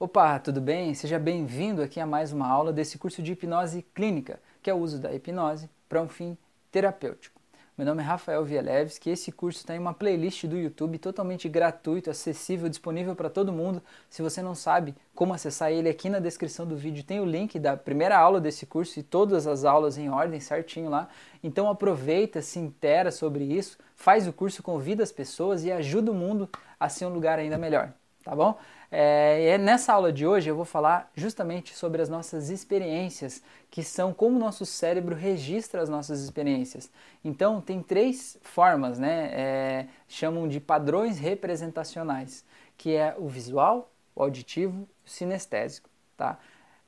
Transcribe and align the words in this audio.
Opa, 0.00 0.38
tudo 0.38 0.60
bem? 0.60 0.94
Seja 0.94 1.18
bem-vindo 1.18 1.82
aqui 1.82 1.98
a 1.98 2.06
mais 2.06 2.32
uma 2.32 2.46
aula 2.46 2.72
desse 2.72 2.96
curso 2.96 3.20
de 3.20 3.32
hipnose 3.32 3.84
clínica, 3.92 4.38
que 4.62 4.70
é 4.70 4.74
o 4.74 4.76
uso 4.76 5.00
da 5.00 5.12
hipnose 5.12 5.68
para 5.88 6.00
um 6.00 6.06
fim 6.06 6.38
terapêutico. 6.70 7.40
Meu 7.76 7.84
nome 7.84 8.00
é 8.00 8.06
Rafael 8.06 8.44
Vielewski 8.44 9.10
e 9.10 9.12
esse 9.14 9.32
curso 9.32 9.58
está 9.58 9.74
em 9.74 9.80
uma 9.80 9.92
playlist 9.92 10.44
do 10.44 10.56
YouTube 10.56 10.98
totalmente 10.98 11.48
gratuito, 11.48 12.10
acessível, 12.10 12.68
disponível 12.68 13.16
para 13.16 13.28
todo 13.28 13.52
mundo. 13.52 13.82
Se 14.08 14.22
você 14.22 14.40
não 14.40 14.54
sabe 14.54 14.94
como 15.16 15.34
acessar 15.34 15.72
ele, 15.72 15.88
aqui 15.88 16.08
na 16.08 16.20
descrição 16.20 16.64
do 16.64 16.76
vídeo 16.76 17.02
tem 17.02 17.18
o 17.18 17.24
link 17.24 17.58
da 17.58 17.76
primeira 17.76 18.16
aula 18.16 18.40
desse 18.40 18.66
curso 18.66 19.00
e 19.00 19.02
todas 19.02 19.48
as 19.48 19.64
aulas 19.64 19.98
em 19.98 20.08
ordem 20.08 20.38
certinho 20.38 20.88
lá. 20.88 21.08
Então 21.42 21.68
aproveita, 21.68 22.40
se 22.40 22.60
intera 22.60 23.10
sobre 23.10 23.42
isso, 23.42 23.76
faz 23.96 24.28
o 24.28 24.32
curso, 24.32 24.62
convida 24.62 25.02
as 25.02 25.10
pessoas 25.10 25.64
e 25.64 25.72
ajuda 25.72 26.12
o 26.12 26.14
mundo 26.14 26.48
a 26.78 26.88
ser 26.88 27.06
um 27.06 27.12
lugar 27.12 27.40
ainda 27.40 27.58
melhor, 27.58 27.92
tá 28.22 28.36
bom? 28.36 28.56
É, 28.90 29.50
é, 29.50 29.58
nessa 29.58 29.92
aula 29.92 30.10
de 30.10 30.26
hoje 30.26 30.48
eu 30.48 30.56
vou 30.56 30.64
falar 30.64 31.10
justamente 31.14 31.74
sobre 31.74 32.00
as 32.00 32.08
nossas 32.08 32.48
experiências, 32.48 33.42
que 33.70 33.82
são 33.82 34.14
como 34.14 34.36
o 34.36 34.38
nosso 34.38 34.64
cérebro 34.64 35.14
registra 35.14 35.82
as 35.82 35.88
nossas 35.90 36.20
experiências. 36.20 36.90
Então, 37.22 37.60
tem 37.60 37.82
três 37.82 38.38
formas, 38.42 38.98
né? 38.98 39.30
É, 39.32 39.86
chamam 40.08 40.48
de 40.48 40.58
padrões 40.58 41.18
representacionais, 41.18 42.44
que 42.78 42.94
é 42.96 43.14
o 43.18 43.28
visual, 43.28 43.90
o 44.14 44.22
auditivo 44.22 44.88
e 45.04 45.06
o 45.06 45.10
sinestésico, 45.10 45.90
tá? 46.16 46.38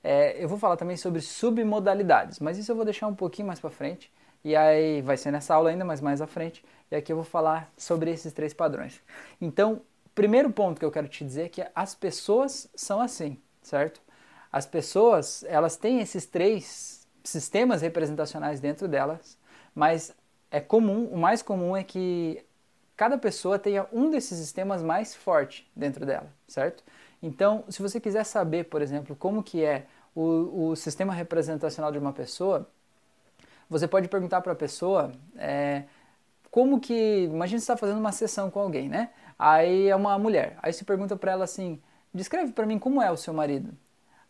É, 0.02 0.42
eu 0.42 0.48
vou 0.48 0.58
falar 0.58 0.76
também 0.76 0.96
sobre 0.96 1.20
submodalidades, 1.20 2.40
mas 2.40 2.56
isso 2.56 2.72
eu 2.72 2.76
vou 2.76 2.84
deixar 2.84 3.06
um 3.08 3.14
pouquinho 3.14 3.48
mais 3.48 3.60
para 3.60 3.70
frente. 3.70 4.10
E 4.42 4.56
aí 4.56 5.02
vai 5.02 5.16
ser 5.18 5.30
nessa 5.30 5.54
aula 5.54 5.68
ainda, 5.70 5.84
mas 5.84 6.00
mais 6.00 6.22
à 6.22 6.26
frente. 6.26 6.64
E 6.90 6.96
aqui 6.96 7.12
eu 7.12 7.16
vou 7.16 7.24
falar 7.24 7.70
sobre 7.76 8.10
esses 8.10 8.32
três 8.32 8.54
padrões. 8.54 9.02
Então, 9.38 9.82
primeiro 10.14 10.50
ponto 10.50 10.78
que 10.78 10.84
eu 10.84 10.90
quero 10.90 11.08
te 11.08 11.24
dizer 11.24 11.46
é 11.46 11.48
que 11.48 11.66
as 11.74 11.94
pessoas 11.94 12.68
são 12.74 13.00
assim, 13.00 13.38
certo? 13.62 14.00
As 14.52 14.66
pessoas, 14.66 15.44
elas 15.44 15.76
têm 15.76 16.00
esses 16.00 16.26
três 16.26 17.06
sistemas 17.22 17.82
representacionais 17.82 18.60
dentro 18.60 18.88
delas, 18.88 19.38
mas 19.74 20.12
é 20.50 20.60
comum, 20.60 21.06
o 21.06 21.16
mais 21.16 21.42
comum 21.42 21.76
é 21.76 21.84
que 21.84 22.44
cada 22.96 23.16
pessoa 23.16 23.58
tenha 23.58 23.86
um 23.92 24.10
desses 24.10 24.38
sistemas 24.38 24.82
mais 24.82 25.14
forte 25.14 25.70
dentro 25.74 26.04
dela, 26.04 26.28
certo? 26.46 26.82
Então, 27.22 27.64
se 27.68 27.80
você 27.80 28.00
quiser 28.00 28.24
saber, 28.24 28.64
por 28.64 28.82
exemplo, 28.82 29.14
como 29.14 29.42
que 29.42 29.64
é 29.64 29.86
o, 30.14 30.70
o 30.70 30.76
sistema 30.76 31.12
representacional 31.12 31.92
de 31.92 31.98
uma 31.98 32.12
pessoa, 32.12 32.68
você 33.68 33.86
pode 33.86 34.08
perguntar 34.08 34.40
para 34.40 34.52
a 34.52 34.56
pessoa 34.56 35.12
é, 35.36 35.84
como 36.50 36.80
que, 36.80 37.24
imagina 37.24 37.58
você 37.58 37.64
está 37.64 37.76
fazendo 37.76 37.98
uma 37.98 38.12
sessão 38.12 38.50
com 38.50 38.58
alguém, 38.58 38.88
né? 38.88 39.10
Aí 39.42 39.88
é 39.88 39.96
uma 39.96 40.18
mulher. 40.18 40.58
Aí 40.62 40.70
você 40.70 40.84
pergunta 40.84 41.16
para 41.16 41.32
ela 41.32 41.44
assim: 41.44 41.80
descreve 42.12 42.52
para 42.52 42.66
mim 42.66 42.78
como 42.78 43.00
é 43.00 43.10
o 43.10 43.16
seu 43.16 43.32
marido. 43.32 43.74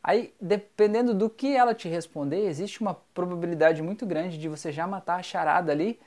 Aí, 0.00 0.33
dependendo 0.41 1.12
do 1.12 1.28
que 1.28 1.56
ela 1.56 1.75
te 1.75 1.89
responder, 1.89 2.47
existe 2.47 2.80
uma 2.80 2.94
probabilidade 2.94 3.83
muito 3.83 4.06
grande 4.06 4.39
de 4.39 4.48
você 4.48 4.70
já 4.70 4.86
matar 4.86 5.17
a 5.17 5.22
charada 5.22 5.72
ali 5.72 6.00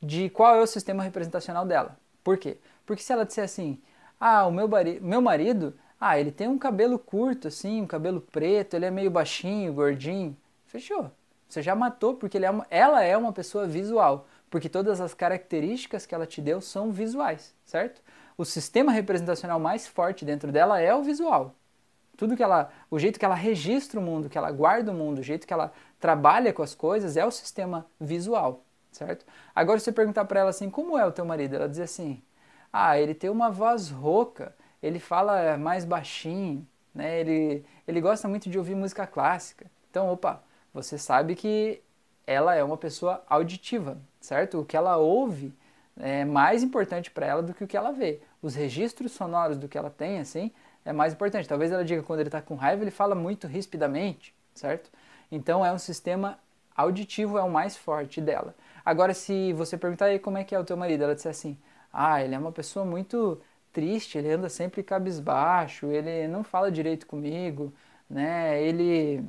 de 0.00 0.30
qual 0.30 0.54
é 0.54 0.62
o 0.62 0.68
sistema 0.68 1.02
representacional 1.02 1.66
dela. 1.66 1.98
Por 2.22 2.38
quê? 2.38 2.58
Porque 2.86 3.02
se 3.02 3.12
ela 3.12 3.26
disser 3.26 3.42
assim: 3.42 3.82
ah, 4.20 4.46
o 4.46 4.52
meu, 4.52 4.70
meu 5.00 5.20
marido, 5.20 5.74
ah, 6.00 6.16
ele 6.16 6.30
tem 6.30 6.46
um 6.46 6.56
cabelo 6.56 6.96
curto, 6.96 7.48
assim, 7.48 7.82
um 7.82 7.86
cabelo 7.88 8.20
preto, 8.20 8.74
ele 8.74 8.86
é 8.86 8.90
meio 8.90 9.10
baixinho, 9.10 9.72
gordinho. 9.72 10.36
Fechou. 10.66 11.10
Você 11.48 11.60
já 11.60 11.74
matou 11.74 12.14
porque 12.14 12.38
é 12.38 12.50
uma, 12.50 12.66
ela 12.70 13.02
é 13.02 13.16
uma 13.16 13.32
pessoa 13.32 13.66
visual. 13.66 14.28
Porque 14.48 14.68
todas 14.68 15.00
as 15.00 15.12
características 15.12 16.06
que 16.06 16.14
ela 16.14 16.26
te 16.26 16.40
deu 16.40 16.60
são 16.60 16.92
visuais, 16.92 17.52
certo? 17.64 18.00
O 18.36 18.44
sistema 18.44 18.92
representacional 18.92 19.60
mais 19.60 19.86
forte 19.86 20.24
dentro 20.24 20.50
dela 20.52 20.80
é 20.80 20.94
o 20.94 21.02
visual. 21.02 21.54
Tudo 22.16 22.36
que 22.36 22.42
ela, 22.42 22.70
o 22.90 22.98
jeito 22.98 23.18
que 23.18 23.24
ela 23.24 23.34
registra 23.34 23.98
o 23.98 24.02
mundo, 24.02 24.28
que 24.28 24.38
ela 24.38 24.50
guarda 24.52 24.92
o 24.92 24.94
mundo, 24.94 25.18
o 25.18 25.22
jeito 25.22 25.46
que 25.46 25.52
ela 25.52 25.72
trabalha 25.98 26.52
com 26.52 26.62
as 26.62 26.74
coisas 26.74 27.16
é 27.16 27.24
o 27.26 27.30
sistema 27.30 27.86
visual, 28.00 28.64
certo? 28.92 29.26
Agora 29.54 29.78
se 29.78 29.86
você 29.86 29.92
perguntar 29.92 30.24
para 30.26 30.40
ela 30.40 30.50
assim, 30.50 30.70
como 30.70 30.98
é 30.98 31.04
o 31.04 31.12
teu 31.12 31.24
marido? 31.24 31.56
Ela 31.56 31.68
diz 31.68 31.80
assim: 31.80 32.22
"Ah, 32.72 32.98
ele 32.98 33.14
tem 33.14 33.30
uma 33.30 33.50
voz 33.50 33.90
rouca, 33.90 34.54
ele 34.82 34.98
fala 35.00 35.56
mais 35.58 35.84
baixinho, 35.84 36.66
né? 36.94 37.20
Ele 37.20 37.64
ele 37.86 38.00
gosta 38.00 38.28
muito 38.28 38.48
de 38.50 38.58
ouvir 38.58 38.74
música 38.76 39.06
clássica". 39.06 39.66
Então, 39.90 40.10
opa, 40.12 40.42
você 40.72 40.98
sabe 40.98 41.34
que 41.34 41.82
ela 42.26 42.54
é 42.54 42.62
uma 42.64 42.76
pessoa 42.76 43.22
auditiva, 43.28 43.98
certo? 44.20 44.60
O 44.60 44.64
que 44.64 44.76
ela 44.76 44.96
ouve 44.96 45.52
é 45.98 46.24
mais 46.24 46.62
importante 46.62 47.10
para 47.10 47.26
ela 47.26 47.42
do 47.42 47.54
que 47.54 47.64
o 47.64 47.66
que 47.66 47.76
ela 47.76 47.92
vê. 47.92 48.20
Os 48.42 48.54
registros 48.54 49.12
sonoros 49.12 49.56
do 49.56 49.68
que 49.68 49.78
ela 49.78 49.90
tem, 49.90 50.18
assim, 50.18 50.50
é 50.84 50.92
mais 50.92 51.12
importante. 51.12 51.48
Talvez 51.48 51.70
ela 51.72 51.84
diga 51.84 52.00
que 52.00 52.06
quando 52.06 52.20
ele 52.20 52.28
está 52.28 52.42
com 52.42 52.54
raiva, 52.54 52.82
ele 52.82 52.90
fala 52.90 53.14
muito 53.14 53.46
rispidamente, 53.46 54.34
certo? 54.54 54.90
Então 55.30 55.64
é 55.64 55.72
um 55.72 55.78
sistema 55.78 56.38
auditivo, 56.76 57.38
é 57.38 57.42
o 57.42 57.50
mais 57.50 57.76
forte 57.76 58.20
dela. 58.20 58.54
Agora, 58.84 59.14
se 59.14 59.52
você 59.52 59.76
perguntar 59.78 60.06
aí 60.06 60.18
como 60.18 60.36
é 60.38 60.44
que 60.44 60.54
é 60.54 60.58
o 60.58 60.64
teu 60.64 60.76
marido, 60.76 61.04
ela 61.04 61.14
disser 61.14 61.30
assim, 61.30 61.56
ah, 61.92 62.22
ele 62.22 62.34
é 62.34 62.38
uma 62.38 62.52
pessoa 62.52 62.84
muito 62.84 63.40
triste, 63.72 64.18
ele 64.18 64.30
anda 64.30 64.48
sempre 64.48 64.82
cabisbaixo, 64.82 65.86
ele 65.86 66.28
não 66.28 66.44
fala 66.44 66.70
direito 66.70 67.06
comigo, 67.06 67.72
né? 68.08 68.62
Ele 68.62 69.24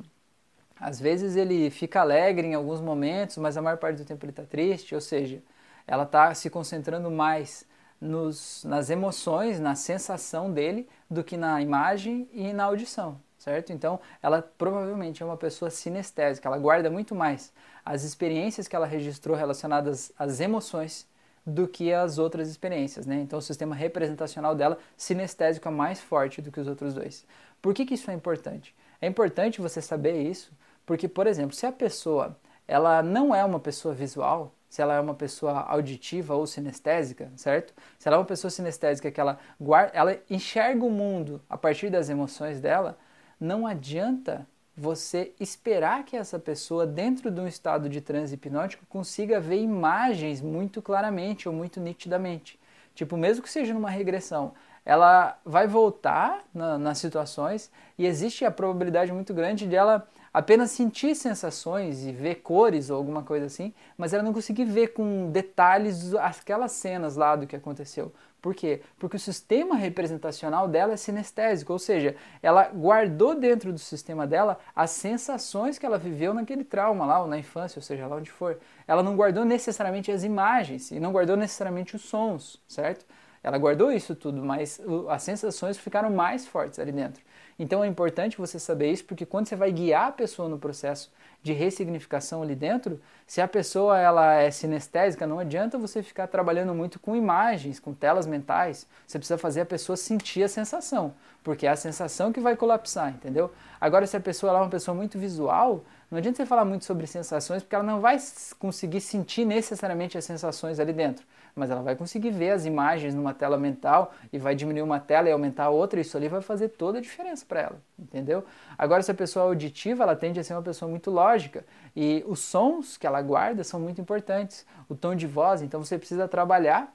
às 0.78 1.00
vezes 1.00 1.36
ele 1.36 1.70
fica 1.70 2.00
alegre 2.00 2.46
em 2.46 2.54
alguns 2.54 2.80
momentos, 2.80 3.38
mas 3.38 3.56
a 3.56 3.62
maior 3.62 3.78
parte 3.78 3.96
do 3.98 4.04
tempo 4.04 4.24
ele 4.24 4.30
está 4.32 4.42
triste, 4.44 4.94
ou 4.94 5.00
seja, 5.00 5.42
ela 5.86 6.04
está 6.04 6.34
se 6.34 6.50
concentrando 6.50 7.10
mais 7.10 7.66
nos, 8.00 8.64
nas 8.64 8.90
emoções, 8.90 9.58
na 9.60 9.74
sensação 9.74 10.52
dele, 10.52 10.88
do 11.10 11.24
que 11.24 11.36
na 11.36 11.60
imagem 11.62 12.28
e 12.32 12.52
na 12.52 12.64
audição, 12.64 13.20
certo? 13.38 13.72
Então, 13.72 14.00
ela 14.22 14.42
provavelmente 14.42 15.22
é 15.22 15.26
uma 15.26 15.36
pessoa 15.36 15.70
sinestésica, 15.70 16.48
ela 16.48 16.58
guarda 16.58 16.90
muito 16.90 17.14
mais 17.14 17.52
as 17.84 18.02
experiências 18.02 18.68
que 18.68 18.76
ela 18.76 18.86
registrou 18.86 19.36
relacionadas 19.36 20.12
às 20.18 20.40
emoções 20.40 21.06
do 21.46 21.68
que 21.68 21.92
as 21.92 22.18
outras 22.18 22.48
experiências, 22.48 23.06
né? 23.06 23.20
Então, 23.20 23.38
o 23.38 23.42
sistema 23.42 23.74
representacional 23.74 24.54
dela, 24.54 24.78
sinestésico, 24.96 25.68
é 25.68 25.70
mais 25.70 26.00
forte 26.00 26.42
do 26.42 26.50
que 26.50 26.58
os 26.58 26.66
outros 26.66 26.92
dois. 26.92 27.24
Por 27.62 27.72
que, 27.72 27.86
que 27.86 27.94
isso 27.94 28.10
é 28.10 28.14
importante? 28.14 28.74
É 29.00 29.06
importante 29.06 29.60
você 29.60 29.80
saber 29.80 30.20
isso, 30.22 30.52
porque, 30.84 31.06
por 31.08 31.26
exemplo, 31.26 31.54
se 31.54 31.64
a 31.64 31.70
pessoa 31.72 32.36
ela 32.66 33.00
não 33.00 33.32
é 33.32 33.44
uma 33.44 33.60
pessoa 33.60 33.94
visual, 33.94 34.52
se 34.68 34.82
ela 34.82 34.94
é 34.94 35.00
uma 35.00 35.14
pessoa 35.14 35.60
auditiva 35.60 36.34
ou 36.34 36.46
sinestésica, 36.46 37.30
certo? 37.36 37.72
Se 37.98 38.08
ela 38.08 38.16
é 38.16 38.20
uma 38.20 38.26
pessoa 38.26 38.50
sinestésica 38.50 39.10
que 39.10 39.20
ela 39.20 39.38
guarda, 39.60 39.92
ela 39.94 40.18
enxerga 40.28 40.84
o 40.84 40.90
mundo 40.90 41.40
a 41.48 41.56
partir 41.56 41.90
das 41.90 42.08
emoções 42.08 42.60
dela, 42.60 42.98
não 43.40 43.66
adianta 43.66 44.46
você 44.76 45.32
esperar 45.40 46.04
que 46.04 46.16
essa 46.16 46.38
pessoa, 46.38 46.86
dentro 46.86 47.30
de 47.30 47.40
um 47.40 47.46
estado 47.46 47.88
de 47.88 48.00
transe 48.00 48.34
hipnótico, 48.34 48.84
consiga 48.86 49.40
ver 49.40 49.58
imagens 49.60 50.42
muito 50.42 50.82
claramente 50.82 51.48
ou 51.48 51.54
muito 51.54 51.80
nitidamente. 51.80 52.60
Tipo, 52.94 53.16
mesmo 53.16 53.42
que 53.42 53.50
seja 53.50 53.72
numa 53.72 53.90
regressão, 53.90 54.52
ela 54.84 55.38
vai 55.44 55.66
voltar 55.66 56.44
na, 56.54 56.78
nas 56.78 56.98
situações 56.98 57.70
e 57.98 58.06
existe 58.06 58.44
a 58.44 58.50
probabilidade 58.50 59.12
muito 59.12 59.32
grande 59.32 59.66
de 59.66 59.74
ela 59.74 60.06
apenas 60.36 60.70
sentir 60.70 61.14
sensações 61.14 62.04
e 62.04 62.12
ver 62.12 62.42
cores 62.42 62.90
ou 62.90 62.96
alguma 62.98 63.22
coisa 63.22 63.46
assim, 63.46 63.72
mas 63.96 64.12
ela 64.12 64.22
não 64.22 64.34
conseguir 64.34 64.66
ver 64.66 64.88
com 64.88 65.30
detalhes 65.30 66.14
aquelas 66.14 66.72
cenas 66.72 67.16
lá 67.16 67.34
do 67.34 67.46
que 67.46 67.56
aconteceu. 67.56 68.12
Por 68.42 68.54
quê? 68.54 68.82
Porque 68.98 69.16
o 69.16 69.18
sistema 69.18 69.76
representacional 69.76 70.68
dela 70.68 70.92
é 70.92 70.96
sinestésico, 70.98 71.72
ou 71.72 71.78
seja, 71.78 72.14
ela 72.42 72.64
guardou 72.68 73.34
dentro 73.34 73.72
do 73.72 73.78
sistema 73.78 74.26
dela 74.26 74.58
as 74.74 74.90
sensações 74.90 75.78
que 75.78 75.86
ela 75.86 75.96
viveu 75.96 76.34
naquele 76.34 76.64
trauma 76.64 77.06
lá, 77.06 77.22
ou 77.22 77.26
na 77.26 77.38
infância, 77.38 77.78
ou 77.78 77.82
seja, 77.82 78.06
lá 78.06 78.16
onde 78.16 78.30
for. 78.30 78.58
Ela 78.86 79.02
não 79.02 79.16
guardou 79.16 79.42
necessariamente 79.42 80.12
as 80.12 80.22
imagens 80.22 80.90
e 80.90 81.00
não 81.00 81.12
guardou 81.12 81.38
necessariamente 81.38 81.96
os 81.96 82.02
sons, 82.02 82.62
certo? 82.68 83.06
Ela 83.42 83.56
guardou 83.56 83.90
isso 83.90 84.14
tudo, 84.14 84.44
mas 84.44 84.80
as 85.08 85.22
sensações 85.22 85.78
ficaram 85.78 86.10
mais 86.10 86.46
fortes 86.46 86.78
ali 86.78 86.92
dentro. 86.92 87.22
Então 87.58 87.82
é 87.82 87.86
importante 87.86 88.36
você 88.36 88.58
saber 88.58 88.90
isso, 88.92 89.04
porque 89.04 89.24
quando 89.24 89.46
você 89.46 89.56
vai 89.56 89.72
guiar 89.72 90.08
a 90.08 90.12
pessoa 90.12 90.48
no 90.48 90.58
processo 90.58 91.10
de 91.42 91.52
ressignificação 91.52 92.42
ali 92.42 92.54
dentro, 92.54 93.00
se 93.26 93.40
a 93.40 93.48
pessoa 93.48 93.98
ela 93.98 94.34
é 94.34 94.50
sinestésica, 94.50 95.26
não 95.26 95.38
adianta 95.38 95.78
você 95.78 96.02
ficar 96.02 96.26
trabalhando 96.26 96.74
muito 96.74 96.98
com 97.00 97.16
imagens, 97.16 97.80
com 97.80 97.94
telas 97.94 98.26
mentais. 98.26 98.86
Você 99.06 99.18
precisa 99.18 99.38
fazer 99.38 99.62
a 99.62 99.66
pessoa 99.66 99.96
sentir 99.96 100.42
a 100.42 100.48
sensação, 100.48 101.14
porque 101.42 101.66
é 101.66 101.70
a 101.70 101.76
sensação 101.76 102.32
que 102.32 102.40
vai 102.40 102.56
colapsar, 102.56 103.10
entendeu? 103.10 103.50
Agora, 103.80 104.06
se 104.06 104.16
a 104.16 104.20
pessoa 104.20 104.52
é 104.52 104.56
uma 104.56 104.68
pessoa 104.68 104.94
muito 104.94 105.18
visual, 105.18 105.84
não 106.10 106.18
adianta 106.18 106.36
você 106.36 106.46
falar 106.46 106.64
muito 106.64 106.84
sobre 106.84 107.06
sensações, 107.06 107.62
porque 107.62 107.74
ela 107.74 107.84
não 107.84 108.00
vai 108.00 108.16
conseguir 108.58 109.00
sentir 109.00 109.44
necessariamente 109.44 110.16
as 110.16 110.24
sensações 110.24 110.78
ali 110.78 110.92
dentro, 110.92 111.26
mas 111.54 111.70
ela 111.70 111.82
vai 111.82 111.96
conseguir 111.96 112.30
ver 112.30 112.50
as 112.50 112.64
imagens 112.64 113.14
numa 113.14 113.34
tela 113.34 113.58
mental 113.58 114.12
e 114.32 114.38
vai 114.38 114.54
diminuir 114.54 114.82
uma 114.82 115.00
tela 115.00 115.28
e 115.28 115.32
aumentar 115.32 115.64
a 115.64 115.70
outra, 115.70 115.98
e 115.98 116.02
isso 116.02 116.16
ali 116.16 116.28
vai 116.28 116.40
fazer 116.40 116.68
toda 116.68 116.98
a 116.98 117.00
diferença 117.00 117.44
para 117.46 117.60
ela, 117.60 117.82
entendeu? 117.98 118.44
Agora, 118.78 119.02
se 119.02 119.10
a 119.10 119.14
pessoa 119.14 119.46
é 119.46 119.48
auditiva, 119.48 120.04
ela 120.04 120.14
tende 120.14 120.38
a 120.38 120.44
ser 120.44 120.54
uma 120.54 120.62
pessoa 120.62 120.88
muito 120.88 121.10
lógica, 121.10 121.64
e 121.94 122.22
os 122.26 122.38
sons 122.38 122.96
que 122.96 123.06
ela 123.06 123.20
guarda 123.20 123.64
são 123.64 123.80
muito 123.80 124.00
importantes, 124.00 124.64
o 124.88 124.94
tom 124.94 125.14
de 125.14 125.26
voz, 125.26 125.60
então 125.60 125.82
você 125.82 125.98
precisa 125.98 126.28
trabalhar 126.28 126.94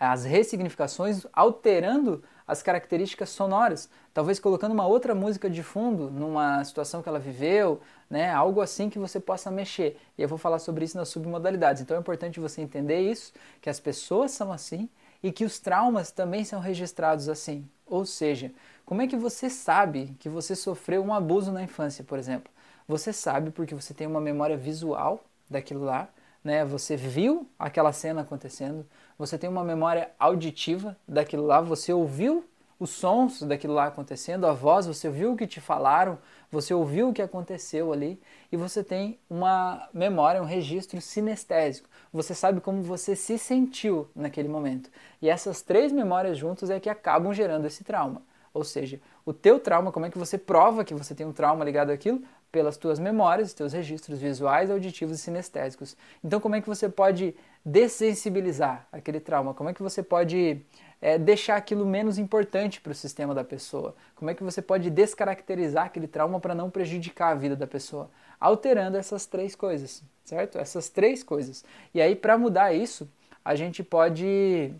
as 0.00 0.24
ressignificações 0.24 1.26
alterando 1.32 2.22
as 2.46 2.62
características 2.62 3.30
sonoras, 3.30 3.88
talvez 4.12 4.38
colocando 4.38 4.72
uma 4.72 4.86
outra 4.86 5.14
música 5.14 5.48
de 5.48 5.62
fundo 5.62 6.10
numa 6.10 6.62
situação 6.64 7.02
que 7.02 7.08
ela 7.08 7.18
viveu, 7.18 7.80
né? 8.08 8.30
Algo 8.30 8.60
assim 8.60 8.90
que 8.90 8.98
você 8.98 9.18
possa 9.18 9.50
mexer. 9.50 9.98
E 10.16 10.22
eu 10.22 10.28
vou 10.28 10.38
falar 10.38 10.58
sobre 10.58 10.84
isso 10.84 10.96
nas 10.96 11.08
submodalidades. 11.08 11.82
Então 11.82 11.96
é 11.96 12.00
importante 12.00 12.40
você 12.40 12.60
entender 12.60 13.00
isso, 13.00 13.32
que 13.60 13.70
as 13.70 13.80
pessoas 13.80 14.30
são 14.32 14.52
assim 14.52 14.88
e 15.22 15.32
que 15.32 15.44
os 15.44 15.58
traumas 15.58 16.10
também 16.10 16.44
são 16.44 16.60
registrados 16.60 17.28
assim. 17.28 17.66
Ou 17.86 18.04
seja, 18.04 18.52
como 18.84 19.00
é 19.00 19.06
que 19.06 19.16
você 19.16 19.48
sabe 19.48 20.14
que 20.20 20.28
você 20.28 20.54
sofreu 20.54 21.02
um 21.02 21.14
abuso 21.14 21.50
na 21.50 21.62
infância, 21.62 22.04
por 22.04 22.18
exemplo? 22.18 22.52
Você 22.86 23.12
sabe 23.12 23.50
porque 23.50 23.74
você 23.74 23.94
tem 23.94 24.06
uma 24.06 24.20
memória 24.20 24.56
visual 24.56 25.24
daquilo 25.48 25.84
lá, 25.84 26.08
né? 26.44 26.64
Você 26.64 26.96
viu 26.96 27.48
aquela 27.58 27.92
cena 27.92 28.20
acontecendo, 28.20 28.86
você 29.18 29.38
tem 29.38 29.48
uma 29.48 29.64
memória 29.64 30.10
auditiva 30.18 30.96
daquilo 31.08 31.46
lá, 31.46 31.60
você 31.60 31.92
ouviu 31.92 32.44
os 32.78 32.90
sons 32.90 33.42
daquilo 33.42 33.72
lá 33.72 33.86
acontecendo, 33.86 34.46
a 34.46 34.52
voz, 34.52 34.86
você 34.86 35.08
ouviu 35.08 35.32
o 35.32 35.36
que 35.36 35.46
te 35.46 35.60
falaram, 35.60 36.18
você 36.50 36.74
ouviu 36.74 37.08
o 37.08 37.12
que 37.14 37.22
aconteceu 37.22 37.92
ali 37.92 38.20
e 38.52 38.56
você 38.56 38.84
tem 38.84 39.18
uma 39.30 39.88
memória, 39.92 40.42
um 40.42 40.46
registro 40.46 41.00
sinestésico. 41.00 41.88
Você 42.12 42.34
sabe 42.34 42.60
como 42.60 42.82
você 42.82 43.16
se 43.16 43.38
sentiu 43.38 44.08
naquele 44.14 44.48
momento. 44.48 44.90
E 45.22 45.28
essas 45.28 45.62
três 45.62 45.92
memórias 45.92 46.36
juntas 46.36 46.68
é 46.68 46.78
que 46.78 46.90
acabam 46.90 47.32
gerando 47.32 47.66
esse 47.66 47.82
trauma. 47.82 48.22
Ou 48.52 48.62
seja, 48.62 49.00
o 49.24 49.32
teu 49.32 49.58
trauma, 49.58 49.90
como 49.90 50.06
é 50.06 50.10
que 50.10 50.18
você 50.18 50.38
prova 50.38 50.84
que 50.84 50.94
você 50.94 51.14
tem 51.14 51.26
um 51.26 51.32
trauma 51.32 51.64
ligado 51.64 51.90
àquilo? 51.90 52.22
Pelas 52.54 52.76
tuas 52.76 53.00
memórias, 53.00 53.52
teus 53.52 53.72
registros 53.72 54.20
visuais, 54.20 54.70
auditivos 54.70 55.18
e 55.18 55.20
sinestésicos. 55.20 55.96
Então, 56.22 56.38
como 56.38 56.54
é 56.54 56.60
que 56.60 56.68
você 56.68 56.88
pode 56.88 57.34
dessensibilizar 57.64 58.86
aquele 58.92 59.18
trauma? 59.18 59.52
Como 59.52 59.68
é 59.68 59.74
que 59.74 59.82
você 59.82 60.04
pode 60.04 60.64
é, 61.02 61.18
deixar 61.18 61.56
aquilo 61.56 61.84
menos 61.84 62.16
importante 62.16 62.80
para 62.80 62.92
o 62.92 62.94
sistema 62.94 63.34
da 63.34 63.42
pessoa? 63.42 63.96
Como 64.14 64.30
é 64.30 64.34
que 64.34 64.44
você 64.44 64.62
pode 64.62 64.88
descaracterizar 64.88 65.86
aquele 65.86 66.06
trauma 66.06 66.38
para 66.38 66.54
não 66.54 66.70
prejudicar 66.70 67.32
a 67.32 67.34
vida 67.34 67.56
da 67.56 67.66
pessoa? 67.66 68.08
Alterando 68.38 68.96
essas 68.96 69.26
três 69.26 69.56
coisas, 69.56 70.00
certo? 70.24 70.56
Essas 70.56 70.88
três 70.88 71.24
coisas. 71.24 71.64
E 71.92 72.00
aí, 72.00 72.14
para 72.14 72.38
mudar 72.38 72.72
isso, 72.72 73.10
a 73.44 73.56
gente 73.56 73.82
pode 73.82 74.72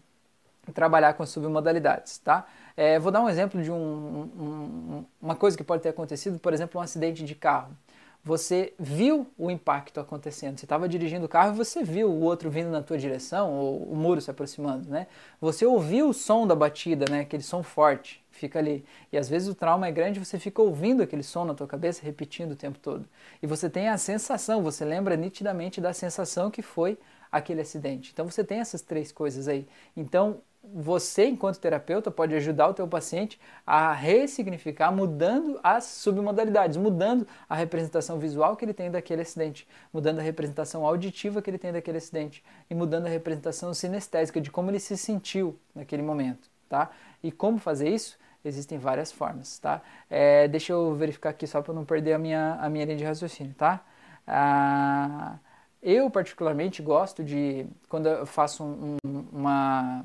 trabalhar 0.73 1.15
com 1.15 1.27
submodalidades, 1.27 2.19
tá? 2.19 2.47
É, 2.77 2.99
vou 2.99 3.13
dar 3.13 3.21
um 3.23 3.29
exemplo 3.29 3.63
de 3.63 3.71
um, 3.71 3.77
um, 3.77 5.05
uma 5.23 5.37
coisa 5.37 5.57
que 5.57 5.63
pode 5.63 5.83
ter 5.83 5.91
acontecido, 5.91 6.39
por 6.39 6.53
exemplo, 6.53 6.81
um 6.81 6.83
acidente 6.83 7.25
de 7.25 7.35
carro. 7.35 7.77
Você 8.25 8.73
viu 8.79 9.27
o 9.37 9.51
impacto 9.51 10.01
acontecendo. 10.01 10.59
Você 10.59 10.65
estava 10.65 10.89
dirigindo 10.89 11.27
o 11.27 11.29
carro 11.29 11.53
e 11.53 11.57
você 11.57 11.85
viu 11.85 12.11
o 12.11 12.23
outro 12.23 12.51
vindo 12.51 12.71
na 12.71 12.83
tua 12.83 12.97
direção, 12.97 13.53
ou 13.53 13.83
o 13.83 13.95
muro 13.95 14.19
se 14.21 14.31
aproximando, 14.31 14.89
né? 14.89 15.07
Você 15.41 15.67
ouviu 15.67 16.09
o 16.09 16.15
som 16.15 16.47
da 16.47 16.55
batida, 16.55 17.05
né? 17.11 17.21
Aquele 17.21 17.43
som 17.43 17.63
forte, 17.63 18.25
fica 18.31 18.59
ali. 18.59 18.83
E 19.13 19.19
às 19.19 19.29
vezes 19.29 19.47
o 19.47 19.55
trauma 19.55 19.87
é 19.87 19.93
grande, 19.93 20.19
você 20.19 20.39
fica 20.39 20.63
ouvindo 20.63 21.03
aquele 21.03 21.23
som 21.23 21.45
na 21.45 21.53
tua 21.53 21.67
cabeça, 21.67 22.01
repetindo 22.03 22.53
o 22.53 22.57
tempo 22.57 22.79
todo. 22.79 23.05
E 23.43 23.47
você 23.47 23.69
tem 23.69 23.91
a 23.91 23.99
sensação, 23.99 24.63
você 24.63 24.87
lembra 24.87 25.17
nitidamente 25.17 25.79
da 25.79 25.93
sensação 25.93 26.51
que 26.51 26.63
foi 26.63 26.99
aquele 27.31 27.61
acidente. 27.61 28.11
Então 28.13 28.25
você 28.25 28.43
tem 28.43 28.59
essas 28.59 28.81
três 28.81 29.13
coisas 29.13 29.49
aí. 29.49 29.67
Então 29.95 30.41
você, 30.73 31.27
enquanto 31.27 31.59
terapeuta, 31.59 32.11
pode 32.11 32.35
ajudar 32.35 32.69
o 32.69 32.75
teu 32.75 32.87
paciente 32.89 33.41
a 33.67 33.93
ressignificar, 33.93 34.91
mudando 34.91 35.59
as 35.63 35.85
submodalidades, 35.85 36.77
mudando 36.77 37.27
a 37.49 37.55
representação 37.55 38.19
visual 38.19 38.57
que 38.57 38.65
ele 38.65 38.75
tem 38.75 38.91
daquele 38.91 39.23
acidente, 39.23 39.69
mudando 39.93 40.21
a 40.21 40.23
representação 40.23 40.87
auditiva 40.87 41.43
que 41.43 41.51
ele 41.51 41.59
tem 41.59 41.73
daquele 41.73 41.99
acidente 41.99 42.45
e 42.69 42.75
mudando 42.75 43.07
a 43.07 43.09
representação 43.09 43.73
sinestésica 43.75 44.41
de 44.41 44.51
como 44.51 44.71
ele 44.71 44.81
se 44.81 44.97
sentiu 44.97 45.59
naquele 45.75 46.03
momento, 46.03 46.49
tá? 46.69 46.91
E 47.23 47.31
como 47.31 47.59
fazer 47.59 47.89
isso? 47.89 48.19
Existem 48.45 48.79
várias 48.79 49.11
formas, 49.11 49.59
tá? 49.59 49.81
É, 50.11 50.47
deixa 50.49 50.73
eu 50.73 50.95
verificar 50.95 51.31
aqui 51.31 51.47
só 51.47 51.63
para 51.63 51.73
não 51.73 51.85
perder 51.85 52.13
a 52.13 52.19
minha, 52.19 52.59
a 52.61 52.69
minha 52.69 52.85
linha 52.85 52.97
de 52.97 53.05
raciocínio, 53.05 53.55
tá? 53.55 53.83
Ah, 54.27 55.39
eu 55.83 56.11
particularmente 56.11 56.83
gosto 56.83 57.23
de, 57.23 57.67
quando 57.89 58.07
eu 58.07 58.27
faço 58.27 58.65
um, 58.65 58.97
uma 59.33 60.05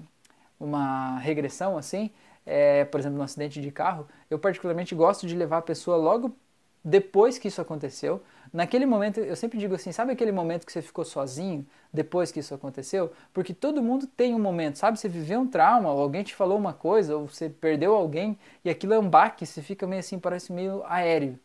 uma 0.59 1.17
regressão 1.19 1.77
assim, 1.77 2.11
é, 2.45 2.85
por 2.85 2.99
exemplo, 2.99 3.17
no 3.17 3.23
acidente 3.23 3.61
de 3.61 3.71
carro, 3.71 4.07
eu 4.29 4.39
particularmente 4.39 4.95
gosto 4.95 5.27
de 5.27 5.35
levar 5.35 5.59
a 5.59 5.61
pessoa 5.61 5.97
logo 5.97 6.35
depois 6.83 7.37
que 7.37 7.47
isso 7.47 7.61
aconteceu. 7.61 8.21
Naquele 8.51 8.85
momento, 8.85 9.19
eu 9.19 9.35
sempre 9.35 9.59
digo 9.59 9.75
assim, 9.75 9.91
sabe 9.91 10.11
aquele 10.11 10.31
momento 10.31 10.65
que 10.65 10.71
você 10.71 10.81
ficou 10.81 11.05
sozinho 11.05 11.65
depois 11.93 12.31
que 12.31 12.39
isso 12.39 12.53
aconteceu? 12.53 13.11
Porque 13.33 13.53
todo 13.53 13.83
mundo 13.83 14.07
tem 14.07 14.33
um 14.33 14.39
momento, 14.39 14.77
sabe? 14.77 14.99
Você 14.99 15.07
viveu 15.07 15.41
um 15.41 15.47
trauma, 15.47 15.91
ou 15.91 16.01
alguém 16.01 16.23
te 16.23 16.33
falou 16.33 16.57
uma 16.57 16.73
coisa, 16.73 17.15
ou 17.15 17.27
você 17.27 17.49
perdeu 17.49 17.93
alguém, 17.95 18.37
e 18.65 18.69
aquilo 18.69 18.93
é 18.93 18.99
um 18.99 19.09
baque, 19.09 19.45
você 19.45 19.61
fica 19.61 19.85
meio 19.85 19.99
assim, 19.99 20.17
parece 20.17 20.51
meio 20.51 20.83
aéreo. 20.85 21.39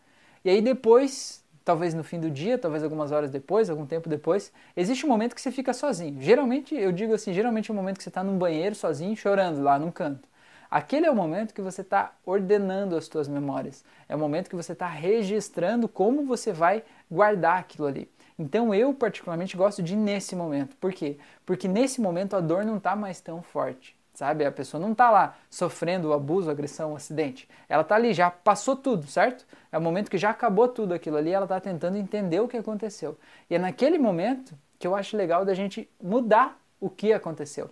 E 0.45 0.51
aí 0.51 0.63
depois 0.63 1.44
talvez 1.65 1.95
no 1.95 2.05
fim 2.05 2.21
do 2.21 2.31
dia, 2.31 2.59
talvez 2.59 2.83
algumas 2.83 3.11
horas 3.11 3.31
depois, 3.31 3.71
algum 3.71 3.87
tempo 3.87 4.09
depois, 4.09 4.53
existe 4.77 5.07
um 5.07 5.09
momento 5.09 5.35
que 5.35 5.41
você 5.41 5.51
fica 5.51 5.73
sozinho. 5.73 6.21
Geralmente, 6.21 6.75
eu 6.75 6.93
digo 6.93 7.15
assim, 7.15 7.33
geralmente 7.33 7.71
é 7.71 7.73
um 7.73 7.77
momento 7.77 7.97
que 7.97 8.03
você 8.03 8.11
está 8.11 8.23
num 8.23 8.37
banheiro 8.37 8.75
sozinho, 8.75 9.17
chorando 9.17 9.63
lá 9.63 9.79
num 9.79 9.91
canto. 9.91 10.29
Aquele 10.71 11.07
é 11.07 11.11
o 11.11 11.15
momento 11.15 11.55
que 11.55 11.63
você 11.63 11.83
está 11.83 12.13
ordenando 12.27 12.97
as 12.97 13.07
suas 13.07 13.29
memórias. 13.29 13.85
É 14.09 14.17
o 14.17 14.19
momento 14.19 14.51
que 14.51 14.57
você 14.57 14.73
está 14.73 14.89
registrando 14.89 15.89
como 15.89 16.25
você 16.27 16.53
vai 16.53 16.83
guardar 17.11 17.59
aquilo 17.61 17.87
ali. 17.87 18.11
Então 18.39 18.75
eu 18.75 18.93
particularmente 18.93 19.57
gosto 19.57 19.83
de 19.83 19.95
nesse 19.95 20.35
momento. 20.35 20.77
Por 20.77 20.93
quê? 20.93 21.17
Porque 21.47 21.69
nesse 21.69 22.01
momento 22.01 22.35
a 22.35 22.41
dor 22.41 22.65
não 22.65 22.79
está 22.79 22.97
mais 22.97 23.21
tão 23.21 23.41
forte 23.41 23.97
sabe? 24.15 24.45
A 24.45 24.53
pessoa 24.53 24.81
não 24.81 24.93
está 24.93 25.11
lá 25.11 25.37
sofrendo 25.51 26.09
o 26.09 26.13
abuso, 26.13 26.51
agressão, 26.51 26.95
acidente. 26.95 27.49
Ela 27.69 27.83
está 27.83 27.97
ali, 27.97 28.15
já 28.15 28.31
passou 28.31 28.77
tudo, 28.77 29.07
certo? 29.07 29.45
É 29.71 29.77
o 29.77 29.83
momento 29.83 30.11
que 30.11 30.17
já 30.17 30.31
acabou 30.31 30.69
tudo 30.69 30.95
aquilo 30.95 31.17
ali, 31.17 31.33
ela 31.33 31.45
está 31.45 31.61
tentando 31.61 31.99
entender 31.99 32.41
o 32.41 32.49
que 32.49 32.57
aconteceu. 32.57 33.19
E 33.51 33.57
é 33.57 33.59
naquele 33.59 33.99
momento 33.99 34.57
que 34.79 34.87
eu 34.87 34.95
acho 34.95 35.17
legal 35.17 35.45
da 35.45 35.53
gente 35.53 35.91
mudar 36.01 36.59
o 36.81 36.89
que 36.89 37.13
aconteceu. 37.13 37.71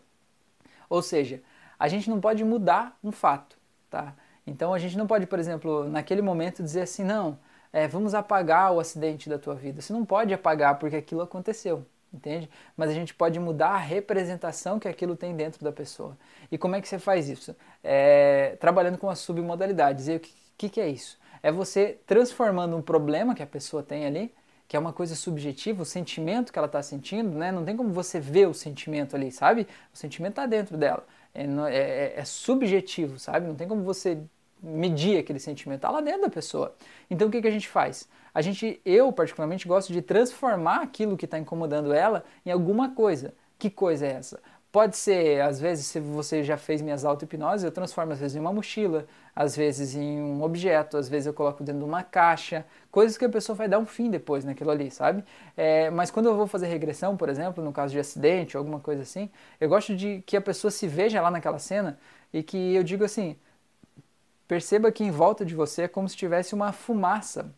Ou 0.90 1.00
seja, 1.00 1.40
a 1.78 1.88
gente 1.88 2.10
não 2.10 2.20
pode 2.20 2.44
mudar 2.44 2.98
um 3.02 3.12
fato, 3.12 3.56
tá? 3.88 4.14
Então 4.46 4.74
a 4.74 4.78
gente 4.78 4.98
não 4.98 5.06
pode, 5.06 5.26
por 5.26 5.38
exemplo, 5.38 5.88
naquele 5.88 6.20
momento 6.20 6.62
dizer 6.62 6.82
assim, 6.82 7.04
não, 7.04 7.38
é, 7.72 7.86
vamos 7.86 8.14
apagar 8.14 8.72
o 8.72 8.80
acidente 8.80 9.28
da 9.28 9.38
tua 9.38 9.54
vida. 9.54 9.80
Você 9.80 9.92
não 9.92 10.04
pode 10.04 10.34
apagar 10.34 10.78
porque 10.78 10.96
aquilo 10.96 11.22
aconteceu 11.22 11.86
entende? 12.12 12.48
Mas 12.76 12.90
a 12.90 12.92
gente 12.92 13.14
pode 13.14 13.38
mudar 13.40 13.70
a 13.70 13.78
representação 13.78 14.78
que 14.78 14.86
aquilo 14.86 15.16
tem 15.16 15.34
dentro 15.34 15.64
da 15.64 15.72
pessoa. 15.72 16.16
E 16.50 16.58
como 16.58 16.76
é 16.76 16.80
que 16.80 16.88
você 16.88 16.98
faz 16.98 17.28
isso? 17.28 17.56
É, 17.82 18.56
trabalhando 18.60 18.98
com 18.98 19.08
as 19.08 19.18
submodalidades. 19.20 20.08
E 20.08 20.16
o 20.16 20.20
que, 20.20 20.68
que, 20.68 20.80
é 20.80 20.88
isso? 20.88 21.18
É 21.42 21.50
você 21.50 21.98
transformando 22.06 22.76
um 22.76 22.82
problema 22.82 23.34
que 23.34 23.42
a 23.42 23.46
pessoa 23.46 23.82
tem 23.82 24.04
ali, 24.04 24.32
que 24.69 24.76
é 24.76 24.78
uma 24.78 24.92
coisa 24.92 25.14
subjetiva, 25.14 25.82
o 25.82 25.86
sentimento 25.86 26.52
que 26.52 26.58
ela 26.58 26.66
está 26.66 26.82
sentindo, 26.82 27.36
né? 27.36 27.52
Não 27.52 27.64
tem 27.64 27.76
como 27.76 27.90
você 27.90 28.20
ver 28.20 28.48
o 28.48 28.54
sentimento 28.54 29.16
ali, 29.16 29.31
sabe? 29.31 29.66
O 29.92 29.96
sentimento 29.96 30.32
está 30.32 30.46
dentro 30.46 30.76
dela. 30.76 31.06
É, 31.34 31.44
é, 31.44 31.78
é, 31.78 32.14
é 32.16 32.24
subjetivo, 32.24 33.19
sabe? 33.19 33.46
Não 33.46 33.54
tem 33.54 33.66
como 33.69 33.82
você 33.82 34.19
medir 34.62 35.19
aquele 35.19 35.38
sentimento, 35.38 35.78
está 35.78 35.90
lá 35.90 36.00
dentro 36.00 36.22
da 36.22 36.31
pessoa. 36.31 36.74
Então 37.10 37.28
o 37.28 37.31
que, 37.31 37.42
que 37.42 37.48
a 37.48 37.52
gente 37.52 37.69
faz? 37.69 38.08
A 38.34 38.40
gente, 38.40 38.81
eu 38.84 39.12
particularmente 39.12 39.66
gosto 39.66 39.92
de 39.92 40.00
transformar 40.00 40.82
aquilo 40.82 41.16
que 41.16 41.24
está 41.24 41.38
incomodando 41.38 41.92
ela 41.92 42.24
em 42.46 42.50
alguma 42.50 42.90
coisa. 42.94 43.34
Que 43.58 43.69
coisa 43.69 44.06
é 44.06 44.12
essa? 44.12 44.40
Pode 44.72 44.96
ser, 44.96 45.42
às 45.42 45.60
vezes, 45.60 45.84
se 45.84 46.00
você 46.00 46.42
já 46.42 46.56
fez 46.56 46.81
minhas 46.81 47.04
auto-hipnose, 47.04 47.62
eu 47.62 47.70
transformo 47.70 48.14
às 48.14 48.19
vezes 48.19 48.36
em 48.36 48.40
uma 48.40 48.54
mochila, 48.54 49.06
às 49.36 49.54
vezes 49.54 49.94
em 49.94 50.19
um 50.19 50.42
objeto, 50.42 50.96
às 50.96 51.10
vezes 51.10 51.26
eu 51.26 51.34
coloco 51.34 51.62
dentro 51.62 51.81
de 51.81 51.86
uma 51.86 52.02
caixa, 52.02 52.64
coisas 52.90 53.19
que 53.19 53.24
a 53.26 53.28
pessoa 53.28 53.54
vai 53.54 53.69
dar 53.69 53.78
um 53.78 53.84
fim 53.84 54.08
depois 54.08 54.46
naquilo 54.46 54.70
ali, 54.70 54.90
sabe? 54.90 55.22
É, 55.54 55.90
mas 55.90 56.10
quando 56.10 56.26
eu 56.26 56.34
vou 56.34 56.46
fazer 56.46 56.69
regressão, 56.69 57.19
por 57.19 57.28
exemplo, 57.28 57.62
no 57.62 57.70
caso 57.70 57.92
de 57.92 58.00
acidente 58.00 58.56
ou 58.56 58.60
alguma 58.60 58.81
coisa 58.81 59.02
assim, 59.02 59.28
eu 59.60 59.69
gosto 59.69 59.94
de 59.94 60.22
que 60.24 60.38
a 60.38 60.40
pessoa 60.40 60.70
se 60.70 60.88
veja 60.88 61.20
lá 61.20 61.31
naquela 61.31 61.58
cena 61.58 61.98
e 62.32 62.42
que 62.42 62.74
eu 62.74 62.82
digo 62.82 63.04
assim, 63.04 63.36
perceba 64.52 64.92
que 64.92 65.02
em 65.02 65.10
volta 65.10 65.46
de 65.46 65.54
você 65.54 65.84
é 65.84 65.88
como 65.88 66.06
se 66.06 66.14
tivesse 66.14 66.54
uma 66.54 66.72
fumaça 66.72 67.54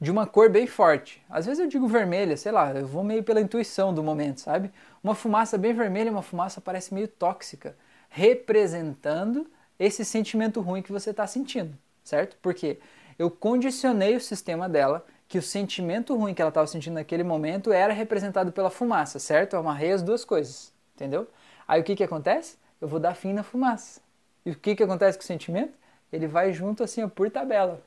de 0.00 0.10
uma 0.10 0.26
cor 0.26 0.48
bem 0.48 0.66
forte. 0.66 1.22
Às 1.28 1.44
vezes 1.44 1.60
eu 1.60 1.68
digo 1.68 1.86
vermelha, 1.86 2.38
sei 2.38 2.52
lá, 2.52 2.72
eu 2.72 2.86
vou 2.86 3.04
meio 3.04 3.22
pela 3.22 3.38
intuição 3.38 3.92
do 3.92 4.02
momento, 4.02 4.40
sabe? 4.40 4.72
Uma 5.02 5.14
fumaça 5.14 5.58
bem 5.58 5.74
vermelha, 5.74 6.10
uma 6.10 6.22
fumaça 6.22 6.58
parece 6.58 6.94
meio 6.94 7.06
tóxica, 7.06 7.76
representando 8.08 9.46
esse 9.78 10.06
sentimento 10.06 10.62
ruim 10.62 10.80
que 10.80 10.90
você 10.90 11.10
está 11.10 11.26
sentindo, 11.26 11.76
certo? 12.02 12.38
Porque 12.40 12.78
eu 13.18 13.30
condicionei 13.30 14.16
o 14.16 14.20
sistema 14.22 14.70
dela 14.70 15.04
que 15.28 15.36
o 15.36 15.42
sentimento 15.42 16.16
ruim 16.16 16.32
que 16.32 16.40
ela 16.40 16.48
estava 16.48 16.66
sentindo 16.66 16.94
naquele 16.94 17.24
momento 17.24 17.74
era 17.74 17.92
representado 17.92 18.52
pela 18.52 18.70
fumaça, 18.70 19.18
certo? 19.18 19.52
Eu 19.52 19.60
amarrei 19.60 19.92
as 19.92 20.00
duas 20.00 20.24
coisas, 20.24 20.72
entendeu? 20.94 21.28
Aí 21.68 21.78
o 21.78 21.84
que, 21.84 21.94
que 21.94 22.04
acontece? 22.04 22.56
Eu 22.80 22.88
vou 22.88 22.98
dar 22.98 23.14
fim 23.14 23.34
na 23.34 23.42
fumaça. 23.42 24.03
E 24.44 24.50
o 24.50 24.56
que, 24.56 24.76
que 24.76 24.82
acontece 24.82 25.18
com 25.18 25.24
o 25.24 25.26
sentimento? 25.26 25.72
Ele 26.12 26.26
vai 26.26 26.52
junto 26.52 26.82
assim, 26.82 27.02
ó, 27.02 27.08
por 27.08 27.30
tabela 27.30 27.82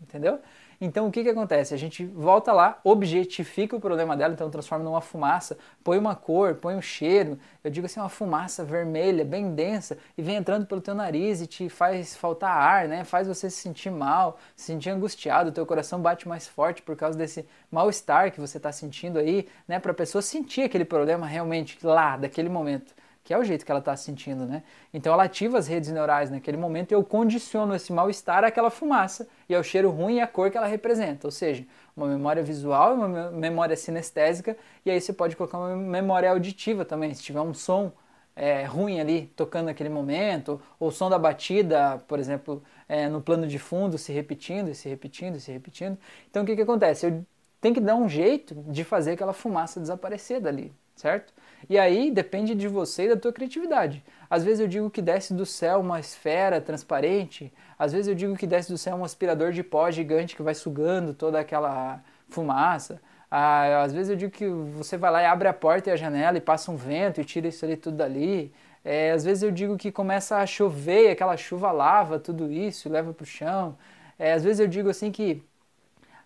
entendeu? 0.00 0.38
Então 0.80 1.06
o 1.06 1.10
que, 1.10 1.22
que 1.22 1.30
acontece? 1.30 1.72
A 1.72 1.76
gente 1.76 2.04
volta 2.04 2.52
lá, 2.52 2.78
objetifica 2.82 3.76
o 3.76 3.80
problema 3.80 4.16
dela, 4.16 4.34
então 4.34 4.50
transforma 4.50 4.84
numa 4.84 5.00
fumaça, 5.00 5.56
põe 5.82 5.96
uma 5.96 6.14
cor, 6.14 6.56
põe 6.56 6.74
um 6.74 6.82
cheiro, 6.82 7.38
eu 7.62 7.70
digo 7.70 7.86
assim, 7.86 8.00
uma 8.00 8.08
fumaça 8.08 8.64
vermelha, 8.64 9.24
bem 9.24 9.54
densa, 9.54 9.96
e 10.18 10.22
vem 10.22 10.36
entrando 10.36 10.66
pelo 10.66 10.80
teu 10.80 10.94
nariz 10.94 11.40
e 11.40 11.46
te 11.46 11.68
faz 11.68 12.16
faltar 12.16 12.50
ar, 12.50 12.88
né? 12.88 13.04
Faz 13.04 13.28
você 13.28 13.48
se 13.48 13.56
sentir 13.56 13.90
mal, 13.90 14.38
se 14.56 14.66
sentir 14.66 14.90
angustiado, 14.90 15.52
teu 15.52 15.64
coração 15.64 16.00
bate 16.00 16.28
mais 16.28 16.46
forte 16.46 16.82
por 16.82 16.96
causa 16.96 17.16
desse 17.16 17.46
mal-estar 17.70 18.32
que 18.32 18.40
você 18.40 18.56
está 18.56 18.72
sentindo 18.72 19.18
aí, 19.18 19.48
né? 19.66 19.78
Para 19.78 19.92
a 19.92 19.94
pessoa 19.94 20.20
sentir 20.20 20.62
aquele 20.62 20.84
problema 20.84 21.26
realmente 21.26 21.78
lá, 21.86 22.16
daquele 22.16 22.48
momento 22.48 22.92
que 23.24 23.32
é 23.32 23.38
o 23.38 23.42
jeito 23.42 23.64
que 23.64 23.72
ela 23.72 23.80
está 23.80 23.96
sentindo, 23.96 24.44
né? 24.44 24.62
Então 24.92 25.12
ela 25.12 25.24
ativa 25.24 25.56
as 25.58 25.66
redes 25.66 25.90
neurais 25.90 26.30
naquele 26.30 26.58
momento 26.58 26.92
e 26.92 26.94
eu 26.94 27.02
condiciono 27.02 27.74
esse 27.74 27.90
mal-estar 27.90 28.44
àquela 28.44 28.70
fumaça 28.70 29.26
e 29.48 29.54
ao 29.54 29.62
cheiro 29.62 29.90
ruim 29.90 30.16
e 30.16 30.20
à 30.20 30.26
cor 30.26 30.50
que 30.50 30.58
ela 30.58 30.66
representa, 30.66 31.26
ou 31.26 31.30
seja, 31.30 31.66
uma 31.96 32.06
memória 32.06 32.42
visual 32.42 32.92
e 32.92 32.94
uma 32.98 33.30
memória 33.30 33.76
sinestésica 33.76 34.56
e 34.84 34.90
aí 34.90 35.00
você 35.00 35.12
pode 35.12 35.36
colocar 35.36 35.56
uma 35.58 35.74
memória 35.74 36.30
auditiva 36.30 36.84
também, 36.84 37.14
se 37.14 37.22
tiver 37.22 37.40
um 37.40 37.54
som 37.54 37.90
é, 38.36 38.64
ruim 38.64 39.00
ali 39.00 39.26
tocando 39.36 39.66
naquele 39.66 39.88
momento, 39.88 40.60
ou 40.78 40.88
o 40.88 40.92
som 40.92 41.08
da 41.08 41.18
batida, 41.18 42.02
por 42.06 42.18
exemplo, 42.18 42.62
é, 42.88 43.08
no 43.08 43.22
plano 43.22 43.46
de 43.46 43.58
fundo 43.58 43.96
se 43.96 44.12
repetindo 44.12 44.68
e 44.68 44.74
se 44.74 44.88
repetindo 44.88 45.36
e 45.36 45.40
se 45.40 45.50
repetindo. 45.50 45.96
Então 46.30 46.42
o 46.42 46.46
que, 46.46 46.54
que 46.56 46.62
acontece? 46.62 47.06
Eu 47.06 47.24
tenho 47.60 47.74
que 47.74 47.80
dar 47.80 47.94
um 47.94 48.08
jeito 48.08 48.54
de 48.68 48.84
fazer 48.84 49.12
aquela 49.12 49.32
fumaça 49.32 49.80
desaparecer 49.80 50.40
dali, 50.40 50.72
certo? 50.94 51.32
E 51.68 51.78
aí 51.78 52.10
depende 52.10 52.54
de 52.54 52.68
você 52.68 53.04
e 53.04 53.08
da 53.08 53.16
tua 53.16 53.32
criatividade. 53.32 54.04
Às 54.28 54.44
vezes 54.44 54.60
eu 54.60 54.68
digo 54.68 54.90
que 54.90 55.00
desce 55.02 55.32
do 55.32 55.46
céu 55.46 55.80
uma 55.80 55.98
esfera 56.00 56.60
transparente, 56.60 57.52
às 57.78 57.92
vezes 57.92 58.08
eu 58.08 58.14
digo 58.14 58.36
que 58.36 58.46
desce 58.46 58.70
do 58.70 58.78
céu 58.78 58.96
um 58.96 59.04
aspirador 59.04 59.52
de 59.52 59.62
pó 59.62 59.90
gigante 59.90 60.36
que 60.36 60.42
vai 60.42 60.54
sugando 60.54 61.14
toda 61.14 61.40
aquela 61.40 62.02
fumaça. 62.28 63.00
Ah, 63.30 63.82
às 63.82 63.92
vezes 63.92 64.10
eu 64.10 64.16
digo 64.16 64.30
que 64.32 64.46
você 64.48 64.96
vai 64.96 65.10
lá 65.10 65.22
e 65.22 65.26
abre 65.26 65.48
a 65.48 65.52
porta 65.52 65.90
e 65.90 65.92
a 65.92 65.96
janela 65.96 66.38
e 66.38 66.40
passa 66.40 66.70
um 66.70 66.76
vento 66.76 67.20
e 67.20 67.24
tira 67.24 67.48
isso 67.48 67.64
ali 67.64 67.76
tudo 67.76 67.96
dali. 67.96 68.52
É, 68.84 69.10
às 69.12 69.24
vezes 69.24 69.42
eu 69.42 69.50
digo 69.50 69.76
que 69.76 69.90
começa 69.90 70.36
a 70.36 70.46
chover 70.46 71.10
aquela 71.10 71.36
chuva 71.36 71.72
lava 71.72 72.18
tudo 72.18 72.52
isso 72.52 72.86
e 72.86 72.90
leva 72.90 73.12
para 73.12 73.24
o 73.24 73.26
chão. 73.26 73.76
É, 74.18 74.32
às 74.32 74.44
vezes 74.44 74.60
eu 74.60 74.68
digo 74.68 74.88
assim 74.90 75.10
que 75.10 75.42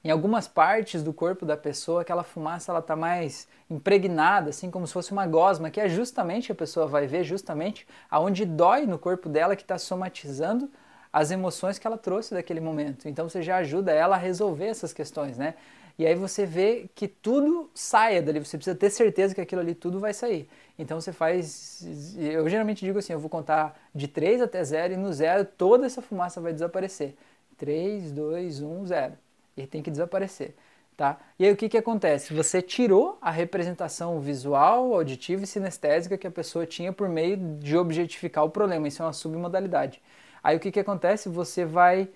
em 0.05 0.11
algumas 0.11 0.47
partes 0.47 1.03
do 1.03 1.13
corpo 1.13 1.45
da 1.45 1.57
pessoa, 1.57 2.03
aquela 2.03 2.23
fumaça 2.23 2.71
ela 2.71 2.81
está 2.81 2.95
mais 2.95 3.49
impregnada, 3.69 4.51
assim 4.51 4.71
como 4.71 4.87
se 4.87 4.93
fosse 4.93 5.13
uma 5.13 5.27
gosma, 5.27 5.71
que 5.71 5.81
é 5.81 5.89
justamente 5.89 6.53
a 6.53 6.55
pessoa 6.55 6.87
vai 6.87 7.07
ver 7.07 7.25
justamente 7.25 7.87
aonde 8.11 8.45
dói 8.45 8.87
no 8.87 8.99
corpo 8.99 9.29
dela 9.29 9.57
que 9.57 9.63
está 9.63 9.79
somatizando 9.79 10.71
as 11.13 11.31
emoções 11.31 11.79
que 11.79 11.87
ela 11.87 11.99
trouxe 11.99 12.35
daquele 12.35 12.61
momento. 12.61 13.09
Então 13.09 13.29
você 13.29 13.43
já 13.43 13.57
ajuda 13.57 13.93
ela 13.93 14.17
a 14.17 14.19
resolver 14.19 14.67
essas 14.67 14.93
questões, 14.93 15.37
né? 15.37 15.55
E 15.99 16.07
aí 16.07 16.15
você 16.15 16.47
vê 16.47 16.89
que 16.95 17.09
tudo 17.09 17.69
saia 17.75 18.23
dali, 18.23 18.39
você 18.39 18.57
precisa 18.57 18.77
ter 18.77 18.89
certeza 18.89 19.35
que 19.35 19.41
aquilo 19.41 19.61
ali 19.61 19.75
tudo 19.75 19.99
vai 19.99 20.15
sair. 20.15 20.49
Então 20.79 21.01
você 21.01 21.13
faz. 21.13 21.85
Eu 22.17 22.49
geralmente 22.49 22.85
digo 22.85 23.01
assim: 23.01 23.13
eu 23.13 23.19
vou 23.19 23.29
contar 23.29 23.77
de 23.93 24.07
3 24.07 24.41
até 24.41 24.63
0 24.63 24.95
e 24.95 24.97
no 24.97 25.13
zero 25.13 25.45
toda 25.45 25.87
essa 25.87 26.01
fumaça 26.01 26.41
vai 26.41 26.53
desaparecer. 26.53 27.17
3, 27.57 28.13
2, 28.13 28.63
1, 28.63 28.87
0 28.87 29.13
e 29.63 29.67
tem 29.67 29.83
que 29.83 29.91
desaparecer. 29.91 30.55
Tá? 30.97 31.17
E 31.39 31.45
aí 31.45 31.53
o 31.53 31.57
que, 31.57 31.69
que 31.69 31.79
acontece? 31.79 32.35
Você 32.35 32.61
tirou 32.61 33.19
a 33.23 33.31
representação 33.31 34.21
visual, 34.21 34.93
auditiva 34.95 35.45
e 35.45 35.47
sinestésica 35.47 36.19
que 36.19 36.27
a 36.27 36.31
pessoa 36.31 36.67
tinha 36.67 36.93
por 36.93 37.09
meio 37.09 37.37
de 37.37 37.77
objetificar 37.77 38.45
o 38.45 38.51
problema. 38.51 38.89
Isso 38.89 39.01
é 39.01 39.07
uma 39.07 39.13
submodalidade. 39.13 40.03
Aí 40.43 40.57
o 40.57 40.61
que, 40.61 40.73
que 40.73 40.81
acontece? 40.81 41.29
Você 41.29 41.65
vai 41.65 42.09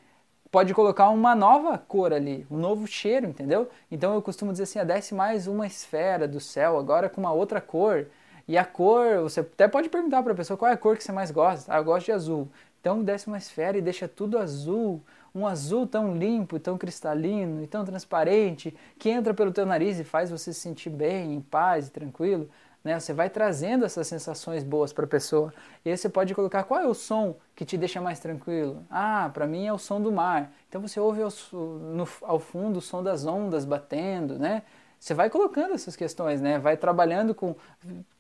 pode 0.51 0.75
colocar 0.75 1.09
uma 1.09 1.35
nova 1.35 1.79
cor 1.79 2.13
ali, 2.13 2.47
um 2.51 2.59
novo 2.59 2.87
cheiro, 2.87 3.27
entendeu? 3.27 3.71
Então 3.91 4.15
eu 4.15 4.21
costumo 4.21 4.53
dizer 4.53 4.65
assim, 4.65 4.85
desce 4.85 5.15
mais 5.15 5.47
uma 5.47 5.67
esfera 5.67 6.29
do 6.29 6.39
céu, 6.39 6.79
agora 6.79 7.09
com 7.09 7.23
uma 7.23 7.33
outra 7.33 7.59
cor. 7.59 8.07
E 8.47 8.59
a 8.59 8.65
cor, 8.65 9.23
você 9.23 9.41
até 9.41 9.67
pode 9.67 9.89
perguntar 9.89 10.23
para 10.23 10.33
a 10.33 10.37
pessoa 10.37 10.59
qual 10.59 10.71
é 10.71 10.75
a 10.75 10.77
cor 10.77 10.97
que 10.97 11.03
você 11.03 11.11
mais 11.11 11.31
gosta. 11.31 11.73
Ah, 11.73 11.79
eu 11.79 11.85
gosto 11.85 12.07
de 12.07 12.13
azul. 12.13 12.49
Então 12.81 13.03
desce 13.03 13.29
uma 13.29 13.39
esfera 13.39 13.79
e 13.79 13.81
deixa 13.81 14.07
tudo 14.07 14.39
azul, 14.39 15.01
um 15.35 15.47
azul 15.47 15.87
tão 15.87 16.17
limpo, 16.17 16.59
tão 16.59 16.77
cristalino 16.77 17.63
e 17.63 17.67
tão 17.67 17.85
transparente 17.85 18.75
que 18.99 19.09
entra 19.09 19.33
pelo 19.33 19.53
teu 19.53 19.65
nariz 19.65 19.99
e 19.99 20.05
faz 20.05 20.31
você 20.31 20.53
se 20.53 20.61
sentir 20.61 20.91
bem, 20.91 21.35
em 21.35 21.41
paz 21.41 21.89
e 21.89 21.91
tranquilo. 21.91 22.49
Né? 22.85 22.99
Você 22.99 23.13
vai 23.13 23.31
trazendo 23.31 23.85
essas 23.85 24.07
sensações 24.07 24.65
boas 24.65 24.93
para 24.93 25.05
a 25.05 25.09
pessoa. 25.09 25.53
E 25.85 25.91
aí 25.91 25.97
você 25.97 26.09
pode 26.09 26.35
colocar 26.35 26.65
qual 26.65 26.81
é 26.81 26.87
o 26.87 26.95
som 26.95 27.37
que 27.55 27.65
te 27.65 27.79
deixa 27.79 28.01
mais 28.01 28.19
tranquilo. 28.19 28.85
Ah, 28.91 29.31
para 29.33 29.47
mim 29.47 29.67
é 29.67 29.73
o 29.73 29.79
som 29.79 30.01
do 30.01 30.11
mar. 30.11 30.53
Então 30.69 30.81
você 30.81 30.99
ouve 30.99 31.23
ao, 31.23 31.31
no, 31.53 32.09
ao 32.23 32.39
fundo 32.39 32.79
o 32.79 32.83
som 32.83 33.03
das 33.03 33.25
ondas 33.25 33.65
batendo, 33.65 34.39
né? 34.39 34.63
Você 35.03 35.15
vai 35.15 35.29
colocando 35.29 35.75
essas 35.75 35.97
questões, 35.97 36.41
né? 36.41 36.61
Vai 36.61 36.77
trabalhando 36.77 37.35
com 37.35 37.57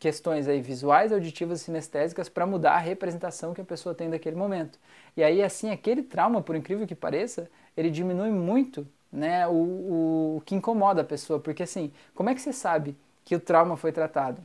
questões 0.01 0.49
aí 0.49 0.61
visuais, 0.61 1.13
auditivas 1.13 1.61
e 1.61 1.65
sinestésicas 1.67 2.29
para 2.29 2.45
mudar 2.45 2.73
a 2.73 2.79
representação 2.79 3.55
que 3.55 3.61
a 3.61 3.65
pessoa 3.65 3.95
tem 3.95 4.11
daquele 4.11 4.35
momento. 4.35 4.81
E 5.17 5.23
aí, 5.23 5.45
assim, 5.45 5.71
aquele 5.71 6.03
trauma, 6.03 6.43
por 6.43 6.57
incrível 6.57 6.85
que 6.85 6.97
pareça, 6.97 7.49
ele 7.77 7.89
diminui 7.89 8.33
muito 8.33 8.85
né, 9.13 9.47
o, 9.47 9.53
o, 9.53 10.37
o 10.39 10.43
que 10.45 10.57
incomoda 10.57 11.03
a 11.03 11.05
pessoa. 11.05 11.39
Porque, 11.39 11.63
assim, 11.63 11.93
como 12.17 12.31
é 12.31 12.35
que 12.35 12.41
você 12.41 12.53
sabe 12.53 12.97
que 13.25 13.37
o 13.37 13.41
trauma 13.41 13.77
foi 13.77 13.93
tratado? 13.93 14.45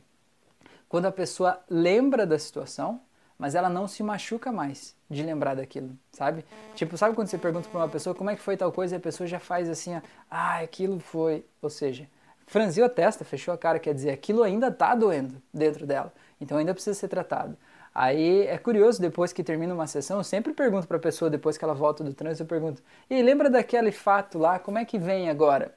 Quando 0.88 1.06
a 1.06 1.12
pessoa 1.12 1.58
lembra 1.68 2.24
da 2.24 2.38
situação, 2.38 3.00
mas 3.36 3.56
ela 3.56 3.68
não 3.68 3.88
se 3.88 4.00
machuca 4.04 4.52
mais 4.52 4.94
de 5.10 5.24
lembrar 5.24 5.56
daquilo, 5.56 5.90
sabe? 6.12 6.44
Tipo, 6.76 6.96
sabe 6.96 7.16
quando 7.16 7.26
você 7.26 7.36
pergunta 7.36 7.68
para 7.68 7.80
uma 7.80 7.88
pessoa 7.88 8.14
como 8.14 8.30
é 8.30 8.36
que 8.36 8.42
foi 8.42 8.56
tal 8.56 8.70
coisa 8.70 8.94
e 8.94 8.98
a 8.98 9.00
pessoa 9.00 9.26
já 9.26 9.40
faz 9.40 9.68
assim, 9.68 10.00
ah, 10.30 10.60
aquilo 10.60 11.00
foi, 11.00 11.44
ou 11.60 11.68
seja, 11.68 12.08
franziu 12.48 12.84
a 12.84 12.88
testa, 12.88 13.24
fechou 13.24 13.54
a 13.54 13.58
cara, 13.58 13.78
quer 13.78 13.94
dizer, 13.94 14.10
aquilo 14.10 14.42
ainda 14.42 14.68
está 14.68 14.94
doendo 14.94 15.40
dentro 15.54 15.86
dela, 15.86 16.12
então 16.40 16.58
ainda 16.58 16.74
precisa 16.74 16.98
ser 16.98 17.06
tratado. 17.06 17.56
Aí 17.94 18.46
é 18.46 18.58
curioso, 18.58 19.00
depois 19.00 19.32
que 19.32 19.44
termina 19.44 19.72
uma 19.72 19.86
sessão, 19.86 20.18
eu 20.18 20.24
sempre 20.24 20.52
pergunto 20.52 20.86
para 20.86 20.96
a 20.96 21.00
pessoa, 21.00 21.30
depois 21.30 21.56
que 21.56 21.64
ela 21.64 21.74
volta 21.74 22.02
do 22.02 22.12
trânsito, 22.12 22.42
eu 22.42 22.46
pergunto, 22.46 22.82
e 23.08 23.22
lembra 23.22 23.48
daquele 23.48 23.92
fato 23.92 24.38
lá, 24.38 24.58
como 24.58 24.78
é 24.78 24.84
que 24.84 24.98
vem 24.98 25.30
agora? 25.30 25.74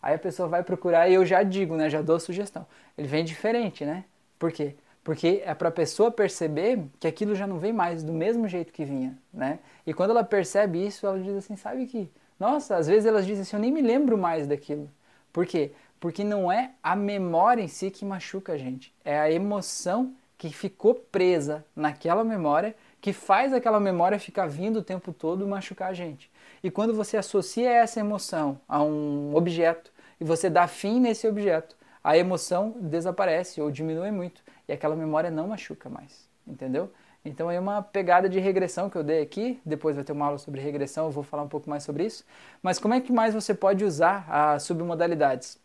Aí 0.00 0.14
a 0.14 0.18
pessoa 0.18 0.48
vai 0.48 0.62
procurar 0.62 1.08
e 1.08 1.14
eu 1.14 1.24
já 1.24 1.42
digo, 1.42 1.76
né, 1.76 1.88
já 1.88 2.02
dou 2.02 2.16
a 2.16 2.20
sugestão. 2.20 2.66
Ele 2.96 3.08
vem 3.08 3.24
diferente, 3.24 3.86
né? 3.86 4.04
Por 4.38 4.52
quê? 4.52 4.76
Porque 5.02 5.42
é 5.44 5.54
para 5.54 5.68
a 5.68 5.72
pessoa 5.72 6.10
perceber 6.10 6.84
que 7.00 7.06
aquilo 7.06 7.34
já 7.34 7.46
não 7.46 7.58
vem 7.58 7.72
mais 7.72 8.02
do 8.02 8.12
mesmo 8.12 8.46
jeito 8.46 8.72
que 8.72 8.84
vinha, 8.84 9.16
né? 9.32 9.58
E 9.86 9.92
quando 9.94 10.10
ela 10.10 10.22
percebe 10.22 10.86
isso, 10.86 11.06
ela 11.06 11.18
diz 11.18 11.34
assim, 11.34 11.56
sabe 11.56 11.86
que, 11.86 12.10
nossa, 12.38 12.76
às 12.76 12.86
vezes 12.86 13.06
elas 13.06 13.26
dizem 13.26 13.42
assim, 13.42 13.56
eu 13.56 13.60
nem 13.60 13.72
me 13.72 13.82
lembro 13.82 14.16
mais 14.16 14.46
daquilo. 14.46 14.90
Por 15.32 15.46
quê? 15.46 15.72
Porque 16.00 16.22
não 16.22 16.50
é 16.50 16.72
a 16.82 16.94
memória 16.94 17.62
em 17.62 17.68
si 17.68 17.90
que 17.90 18.04
machuca 18.04 18.52
a 18.52 18.58
gente, 18.58 18.94
é 19.04 19.18
a 19.18 19.30
emoção 19.30 20.14
que 20.36 20.50
ficou 20.50 20.94
presa 20.94 21.64
naquela 21.74 22.22
memória 22.22 22.74
que 23.00 23.12
faz 23.12 23.52
aquela 23.52 23.78
memória 23.78 24.18
ficar 24.18 24.46
vindo 24.46 24.78
o 24.78 24.82
tempo 24.82 25.12
todo 25.12 25.46
machucar 25.46 25.90
a 25.90 25.92
gente. 25.92 26.30
E 26.62 26.70
quando 26.70 26.94
você 26.94 27.18
associa 27.18 27.70
essa 27.70 28.00
emoção 28.00 28.58
a 28.66 28.82
um 28.82 29.34
objeto 29.34 29.92
e 30.18 30.24
você 30.24 30.48
dá 30.48 30.66
fim 30.66 31.00
nesse 31.00 31.28
objeto, 31.28 31.76
a 32.02 32.16
emoção 32.16 32.74
desaparece 32.80 33.60
ou 33.60 33.70
diminui 33.70 34.10
muito 34.10 34.42
e 34.66 34.72
aquela 34.72 34.96
memória 34.96 35.30
não 35.30 35.48
machuca 35.48 35.90
mais, 35.90 36.26
entendeu? 36.46 36.90
Então 37.24 37.50
é 37.50 37.60
uma 37.60 37.82
pegada 37.82 38.28
de 38.28 38.38
regressão 38.38 38.88
que 38.88 38.96
eu 38.96 39.02
dei 39.02 39.22
aqui, 39.22 39.60
depois 39.64 39.96
vai 39.96 40.04
ter 40.04 40.12
uma 40.12 40.26
aula 40.26 40.38
sobre 40.38 40.60
regressão, 40.60 41.06
eu 41.06 41.10
vou 41.10 41.22
falar 41.22 41.42
um 41.42 41.48
pouco 41.48 41.68
mais 41.68 41.82
sobre 41.82 42.04
isso. 42.04 42.24
Mas 42.62 42.78
como 42.78 42.94
é 42.94 43.00
que 43.00 43.12
mais 43.12 43.34
você 43.34 43.54
pode 43.54 43.84
usar 43.84 44.26
as 44.30 44.62
submodalidades? 44.62 45.58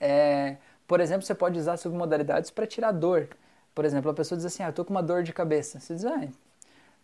É, 0.00 0.56
por 0.86 1.00
exemplo, 1.00 1.26
você 1.26 1.34
pode 1.34 1.58
usar 1.58 1.76
submodalidades 1.76 2.50
para 2.50 2.66
tirar 2.66 2.92
dor. 2.92 3.28
Por 3.74 3.84
exemplo, 3.84 4.10
a 4.10 4.14
pessoa 4.14 4.36
diz 4.36 4.46
assim, 4.46 4.62
ah, 4.62 4.68
eu 4.68 4.72
tô 4.72 4.84
com 4.84 4.92
uma 4.92 5.02
dor 5.02 5.22
de 5.22 5.32
cabeça. 5.32 5.80
Você 5.80 5.94
diz, 5.94 6.04
ah, 6.04 6.28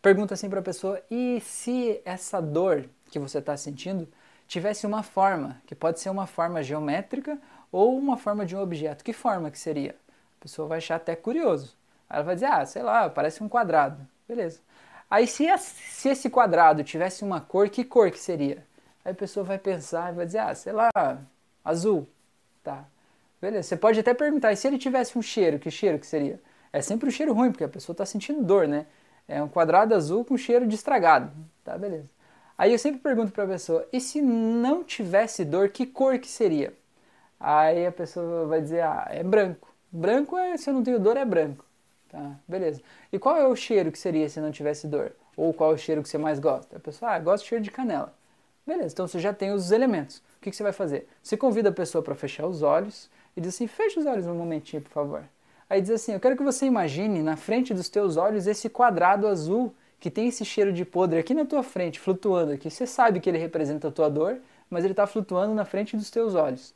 pergunta 0.00 0.34
assim 0.34 0.48
para 0.48 0.60
a 0.60 0.62
pessoa, 0.62 1.00
e 1.10 1.40
se 1.40 2.00
essa 2.04 2.40
dor 2.40 2.88
que 3.10 3.18
você 3.18 3.38
está 3.38 3.56
sentindo 3.56 4.08
tivesse 4.48 4.86
uma 4.86 5.02
forma, 5.02 5.60
que 5.66 5.74
pode 5.74 6.00
ser 6.00 6.10
uma 6.10 6.26
forma 6.26 6.62
geométrica 6.62 7.38
ou 7.70 7.96
uma 7.96 8.16
forma 8.16 8.44
de 8.44 8.54
um 8.56 8.60
objeto, 8.60 9.04
que 9.04 9.12
forma 9.12 9.50
que 9.50 9.58
seria? 9.58 9.94
A 10.38 10.42
pessoa 10.42 10.68
vai 10.68 10.78
achar 10.78 10.96
até 10.96 11.14
curioso. 11.16 11.76
Ela 12.08 12.22
vai 12.22 12.34
dizer, 12.34 12.46
ah, 12.46 12.66
sei 12.66 12.82
lá, 12.82 13.08
parece 13.08 13.42
um 13.42 13.48
quadrado. 13.48 14.06
Beleza. 14.28 14.60
Aí 15.10 15.26
se, 15.26 15.46
se 15.58 16.08
esse 16.08 16.30
quadrado 16.30 16.82
tivesse 16.84 17.22
uma 17.24 17.40
cor, 17.40 17.68
que 17.68 17.84
cor 17.84 18.10
que 18.10 18.18
seria? 18.18 18.66
Aí 19.04 19.12
a 19.12 19.14
pessoa 19.14 19.44
vai 19.44 19.58
pensar 19.58 20.12
e 20.12 20.16
vai 20.16 20.26
dizer, 20.26 20.38
ah, 20.38 20.54
sei 20.54 20.72
lá, 20.72 20.90
azul. 21.64 22.08
Tá. 22.62 22.84
Beleza. 23.40 23.68
Você 23.68 23.76
pode 23.76 23.98
até 23.98 24.14
perguntar, 24.14 24.52
e 24.52 24.56
se 24.56 24.66
ele 24.66 24.78
tivesse 24.78 25.18
um 25.18 25.22
cheiro, 25.22 25.58
que 25.58 25.70
cheiro 25.70 25.98
que 25.98 26.06
seria? 26.06 26.40
É 26.72 26.80
sempre 26.80 27.08
um 27.08 27.10
cheiro 27.10 27.32
ruim, 27.32 27.50
porque 27.50 27.64
a 27.64 27.68
pessoa 27.68 27.94
está 27.94 28.06
sentindo 28.06 28.42
dor, 28.42 28.68
né? 28.68 28.86
É 29.28 29.42
um 29.42 29.48
quadrado 29.48 29.94
azul 29.94 30.24
com 30.24 30.36
cheiro 30.36 30.66
de 30.66 30.74
estragado. 30.74 31.30
Tá, 31.64 31.76
beleza. 31.76 32.08
Aí 32.56 32.72
eu 32.72 32.78
sempre 32.78 33.00
pergunto 33.00 33.32
para 33.32 33.44
a 33.44 33.48
pessoa, 33.48 33.86
e 33.92 34.00
se 34.00 34.22
não 34.22 34.84
tivesse 34.84 35.44
dor, 35.44 35.70
que 35.70 35.86
cor 35.86 36.18
que 36.18 36.28
seria? 36.28 36.72
Aí 37.40 37.86
a 37.86 37.92
pessoa 37.92 38.46
vai 38.46 38.60
dizer, 38.60 38.82
ah, 38.82 39.06
é 39.10 39.22
branco. 39.24 39.68
Branco 39.90 40.36
é, 40.36 40.56
se 40.56 40.70
eu 40.70 40.74
não 40.74 40.82
tenho 40.82 41.00
dor, 41.00 41.16
é 41.16 41.24
branco. 41.24 41.64
Tá, 42.08 42.36
beleza. 42.46 42.80
E 43.12 43.18
qual 43.18 43.36
é 43.36 43.46
o 43.46 43.56
cheiro 43.56 43.90
que 43.90 43.98
seria 43.98 44.28
se 44.28 44.40
não 44.40 44.52
tivesse 44.52 44.86
dor? 44.86 45.12
Ou 45.36 45.52
qual 45.52 45.72
é 45.72 45.74
o 45.74 45.78
cheiro 45.78 46.02
que 46.02 46.08
você 46.08 46.18
mais 46.18 46.38
gosta? 46.38 46.76
A 46.76 46.80
pessoa, 46.80 47.12
ah, 47.12 47.18
gosta 47.18 47.42
de 47.42 47.48
cheiro 47.48 47.64
de 47.64 47.70
canela. 47.70 48.14
Beleza, 48.66 48.92
então 48.94 49.06
você 49.08 49.18
já 49.18 49.32
tem 49.32 49.52
os 49.52 49.72
elementos. 49.72 50.18
O 50.18 50.40
que, 50.40 50.50
que 50.50 50.56
você 50.56 50.62
vai 50.62 50.72
fazer? 50.72 51.08
Você 51.22 51.36
convida 51.36 51.68
a 51.70 51.72
pessoa 51.72 52.02
para 52.02 52.14
fechar 52.14 52.46
os 52.46 52.62
olhos 52.62 53.10
e 53.36 53.40
diz 53.40 53.54
assim: 53.54 53.66
fecha 53.66 53.98
os 53.98 54.06
olhos 54.06 54.26
um 54.26 54.34
momentinho, 54.34 54.82
por 54.82 54.90
favor. 54.90 55.24
Aí 55.68 55.80
diz 55.80 55.90
assim: 55.90 56.12
eu 56.12 56.20
quero 56.20 56.36
que 56.36 56.42
você 56.42 56.66
imagine 56.66 57.22
na 57.22 57.36
frente 57.36 57.74
dos 57.74 57.88
teus 57.88 58.16
olhos 58.16 58.46
esse 58.46 58.68
quadrado 58.68 59.26
azul 59.26 59.74
que 59.98 60.10
tem 60.10 60.28
esse 60.28 60.44
cheiro 60.44 60.72
de 60.72 60.84
podre 60.84 61.18
aqui 61.18 61.34
na 61.34 61.44
tua 61.44 61.62
frente, 61.62 61.98
flutuando 62.00 62.52
aqui. 62.52 62.70
Você 62.70 62.86
sabe 62.86 63.20
que 63.20 63.28
ele 63.30 63.38
representa 63.38 63.88
a 63.88 63.92
tua 63.92 64.08
dor, 64.10 64.38
mas 64.70 64.84
ele 64.84 64.92
está 64.92 65.06
flutuando 65.06 65.54
na 65.54 65.64
frente 65.64 65.96
dos 65.96 66.10
teus 66.10 66.34
olhos. 66.34 66.74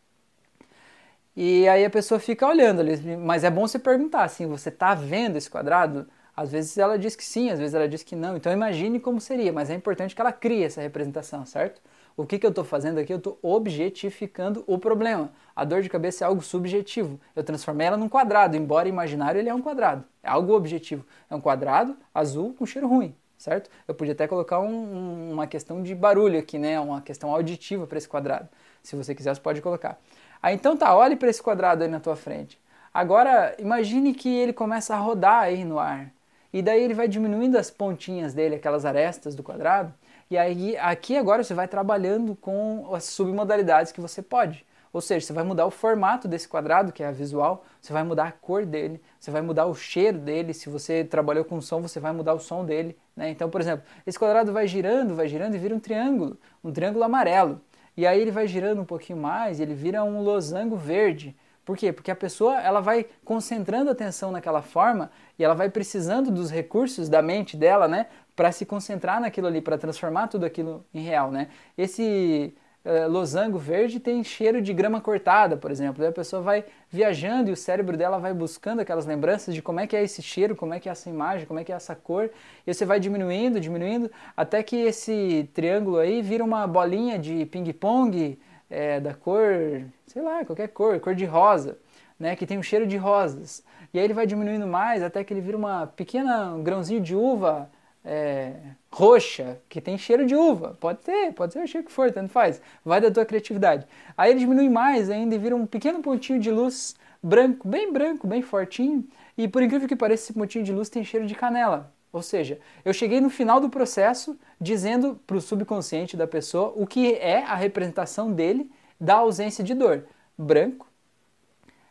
E 1.36 1.68
aí 1.68 1.84
a 1.84 1.90
pessoa 1.90 2.18
fica 2.18 2.46
olhando 2.46 2.80
ali, 2.80 3.16
mas 3.16 3.44
é 3.44 3.50
bom 3.50 3.66
você 3.66 3.78
perguntar 3.78 4.24
assim: 4.24 4.46
você 4.46 4.68
está 4.70 4.94
vendo 4.94 5.36
esse 5.36 5.50
quadrado? 5.50 6.08
Às 6.36 6.52
vezes 6.52 6.76
ela 6.76 6.98
diz 6.98 7.16
que 7.16 7.24
sim, 7.24 7.50
às 7.50 7.58
vezes 7.58 7.74
ela 7.74 7.88
diz 7.88 8.02
que 8.02 8.14
não. 8.14 8.36
Então 8.36 8.52
imagine 8.52 9.00
como 9.00 9.20
seria, 9.20 9.52
mas 9.52 9.70
é 9.70 9.74
importante 9.74 10.14
que 10.14 10.20
ela 10.20 10.32
crie 10.32 10.64
essa 10.64 10.82
representação, 10.82 11.46
certo? 11.46 11.80
O 12.14 12.26
que, 12.26 12.38
que 12.38 12.44
eu 12.44 12.50
estou 12.50 12.64
fazendo 12.64 12.98
aqui? 12.98 13.12
Eu 13.12 13.18
estou 13.18 13.38
objetificando 13.42 14.62
o 14.66 14.78
problema. 14.78 15.30
A 15.54 15.64
dor 15.64 15.80
de 15.82 15.88
cabeça 15.88 16.24
é 16.24 16.26
algo 16.26 16.42
subjetivo. 16.42 17.18
Eu 17.34 17.42
transformei 17.42 17.86
ela 17.86 17.96
num 17.96 18.08
quadrado, 18.08 18.56
embora 18.56 18.88
imaginário 18.88 19.38
ele 19.38 19.48
é 19.48 19.54
um 19.54 19.62
quadrado. 19.62 20.04
É 20.22 20.28
algo 20.28 20.54
objetivo. 20.54 21.04
É 21.30 21.34
um 21.34 21.40
quadrado 21.40 21.96
azul 22.14 22.54
com 22.54 22.66
cheiro 22.66 22.86
ruim, 22.86 23.14
certo? 23.38 23.70
Eu 23.88 23.94
podia 23.94 24.12
até 24.12 24.26
colocar 24.26 24.60
um, 24.60 25.32
uma 25.32 25.46
questão 25.46 25.82
de 25.82 25.94
barulho 25.94 26.38
aqui, 26.38 26.58
né? 26.58 26.78
Uma 26.78 27.00
questão 27.00 27.30
auditiva 27.30 27.86
para 27.86 27.96
esse 27.96 28.08
quadrado. 28.08 28.48
Se 28.82 28.94
você 28.94 29.14
quiser, 29.14 29.34
você 29.34 29.40
pode 29.40 29.62
colocar. 29.62 29.98
Aí 30.42 30.54
então 30.54 30.76
tá, 30.76 30.94
olhe 30.94 31.16
para 31.16 31.28
esse 31.28 31.42
quadrado 31.42 31.82
aí 31.82 31.88
na 31.88 32.00
tua 32.00 32.16
frente. 32.16 32.58
Agora 32.92 33.54
imagine 33.58 34.14
que 34.14 34.28
ele 34.34 34.52
começa 34.52 34.94
a 34.94 34.98
rodar 34.98 35.42
aí 35.42 35.64
no 35.64 35.78
ar. 35.78 36.15
E 36.56 36.62
daí 36.62 36.82
ele 36.82 36.94
vai 36.94 37.06
diminuindo 37.06 37.58
as 37.58 37.70
pontinhas 37.70 38.32
dele, 38.32 38.54
aquelas 38.54 38.86
arestas 38.86 39.34
do 39.34 39.42
quadrado. 39.42 39.92
E 40.30 40.38
aí 40.38 40.74
aqui 40.78 41.14
agora 41.14 41.44
você 41.44 41.52
vai 41.52 41.68
trabalhando 41.68 42.34
com 42.34 42.94
as 42.94 43.04
submodalidades 43.04 43.92
que 43.92 44.00
você 44.00 44.22
pode. 44.22 44.64
Ou 44.90 45.02
seja, 45.02 45.26
você 45.26 45.34
vai 45.34 45.44
mudar 45.44 45.66
o 45.66 45.70
formato 45.70 46.26
desse 46.26 46.48
quadrado, 46.48 46.92
que 46.92 47.02
é 47.02 47.08
a 47.08 47.12
visual, 47.12 47.62
você 47.78 47.92
vai 47.92 48.02
mudar 48.02 48.28
a 48.28 48.32
cor 48.32 48.64
dele, 48.64 49.02
você 49.20 49.30
vai 49.30 49.42
mudar 49.42 49.66
o 49.66 49.74
cheiro 49.74 50.16
dele. 50.16 50.54
Se 50.54 50.70
você 50.70 51.04
trabalhou 51.04 51.44
com 51.44 51.60
som, 51.60 51.82
você 51.82 52.00
vai 52.00 52.14
mudar 52.14 52.32
o 52.32 52.40
som 52.40 52.64
dele. 52.64 52.96
Né? 53.14 53.28
Então, 53.28 53.50
por 53.50 53.60
exemplo, 53.60 53.84
esse 54.06 54.18
quadrado 54.18 54.50
vai 54.50 54.66
girando, 54.66 55.14
vai 55.14 55.28
girando 55.28 55.56
e 55.56 55.58
vira 55.58 55.74
um 55.74 55.78
triângulo, 55.78 56.38
um 56.64 56.72
triângulo 56.72 57.04
amarelo. 57.04 57.60
E 57.94 58.06
aí 58.06 58.18
ele 58.18 58.30
vai 58.30 58.48
girando 58.48 58.80
um 58.80 58.86
pouquinho 58.86 59.18
mais, 59.18 59.60
ele 59.60 59.74
vira 59.74 60.02
um 60.02 60.22
losango 60.22 60.74
verde. 60.74 61.36
Por 61.66 61.76
quê? 61.76 61.92
Porque 61.92 62.12
a 62.12 62.16
pessoa 62.16 62.60
ela 62.60 62.80
vai 62.80 63.06
concentrando 63.24 63.90
a 63.90 63.92
atenção 63.92 64.30
naquela 64.30 64.62
forma 64.62 65.10
e 65.36 65.42
ela 65.42 65.52
vai 65.52 65.68
precisando 65.68 66.30
dos 66.30 66.48
recursos 66.48 67.08
da 67.08 67.20
mente 67.20 67.56
dela, 67.56 67.88
né, 67.88 68.06
para 68.36 68.52
se 68.52 68.64
concentrar 68.64 69.20
naquilo 69.20 69.48
ali, 69.48 69.60
para 69.60 69.76
transformar 69.76 70.28
tudo 70.28 70.46
aquilo 70.46 70.86
em 70.94 71.00
real, 71.00 71.28
né? 71.28 71.48
Esse 71.76 72.54
uh, 72.84 73.10
losango 73.10 73.58
verde 73.58 73.98
tem 73.98 74.22
cheiro 74.22 74.62
de 74.62 74.72
grama 74.72 75.00
cortada, 75.00 75.56
por 75.56 75.72
exemplo. 75.72 76.04
E 76.04 76.06
a 76.06 76.12
pessoa 76.12 76.40
vai 76.40 76.64
viajando 76.88 77.50
e 77.50 77.52
o 77.52 77.56
cérebro 77.56 77.96
dela 77.96 78.18
vai 78.18 78.32
buscando 78.32 78.78
aquelas 78.78 79.04
lembranças 79.04 79.52
de 79.52 79.60
como 79.60 79.80
é 79.80 79.88
que 79.88 79.96
é 79.96 80.04
esse 80.04 80.22
cheiro, 80.22 80.54
como 80.54 80.72
é 80.72 80.78
que 80.78 80.88
é 80.88 80.92
essa 80.92 81.10
imagem, 81.10 81.46
como 81.46 81.58
é 81.58 81.64
que 81.64 81.72
é 81.72 81.74
essa 81.74 81.96
cor. 81.96 82.30
E 82.64 82.72
você 82.72 82.84
vai 82.84 83.00
diminuindo, 83.00 83.58
diminuindo, 83.58 84.08
até 84.36 84.62
que 84.62 84.76
esse 84.76 85.50
triângulo 85.52 85.98
aí 85.98 86.22
vira 86.22 86.44
uma 86.44 86.64
bolinha 86.64 87.18
de 87.18 87.44
ping-pong 87.46 88.38
é, 88.70 89.00
da 89.00 89.14
cor, 89.14 89.84
sei 90.06 90.22
lá, 90.22 90.44
qualquer 90.44 90.68
cor, 90.68 90.98
cor 91.00 91.14
de 91.14 91.24
rosa, 91.24 91.78
né, 92.18 92.36
que 92.36 92.46
tem 92.46 92.58
um 92.58 92.62
cheiro 92.62 92.86
de 92.86 92.96
rosas. 92.96 93.62
E 93.92 93.98
aí 93.98 94.04
ele 94.04 94.14
vai 94.14 94.26
diminuindo 94.26 94.66
mais 94.66 95.02
até 95.02 95.22
que 95.24 95.32
ele 95.32 95.40
vira 95.40 95.56
uma 95.56 95.86
pequena 95.86 96.54
um 96.54 96.62
grãozinho 96.62 97.00
de 97.00 97.14
uva 97.14 97.70
é, 98.04 98.54
roxa, 98.90 99.60
que 99.68 99.80
tem 99.80 99.98
cheiro 99.98 100.24
de 100.24 100.34
uva. 100.36 100.76
Pode 100.80 101.04
ser, 101.04 101.32
pode 101.32 101.52
ser 101.52 101.62
o 101.62 101.66
cheiro 101.66 101.86
que 101.86 101.92
for, 101.92 102.10
tanto 102.12 102.30
faz. 102.30 102.62
Vai 102.84 103.00
da 103.00 103.10
tua 103.10 103.26
criatividade. 103.26 103.86
Aí 104.16 104.30
ele 104.30 104.40
diminui 104.40 104.68
mais 104.68 105.10
ainda 105.10 105.34
e 105.34 105.38
vira 105.38 105.56
um 105.56 105.66
pequeno 105.66 106.00
pontinho 106.00 106.38
de 106.38 106.50
luz 106.50 106.94
branco, 107.22 107.68
bem 107.68 107.92
branco, 107.92 108.26
bem 108.26 108.42
fortinho. 108.42 109.04
E 109.36 109.48
por 109.48 109.62
incrível 109.62 109.88
que 109.88 109.96
pareça, 109.96 110.24
esse 110.24 110.32
pontinho 110.32 110.64
de 110.64 110.72
luz 110.72 110.88
tem 110.88 111.04
cheiro 111.04 111.26
de 111.26 111.34
canela. 111.34 111.92
Ou 112.16 112.22
seja, 112.22 112.58
eu 112.82 112.94
cheguei 112.94 113.20
no 113.20 113.28
final 113.28 113.60
do 113.60 113.68
processo 113.68 114.38
dizendo 114.58 115.20
para 115.26 115.36
o 115.36 115.40
subconsciente 115.40 116.16
da 116.16 116.26
pessoa 116.26 116.72
o 116.74 116.86
que 116.86 117.12
é 117.12 117.42
a 117.42 117.54
representação 117.54 118.32
dele 118.32 118.72
da 118.98 119.16
ausência 119.16 119.62
de 119.62 119.74
dor. 119.74 120.06
Branco, 120.38 120.88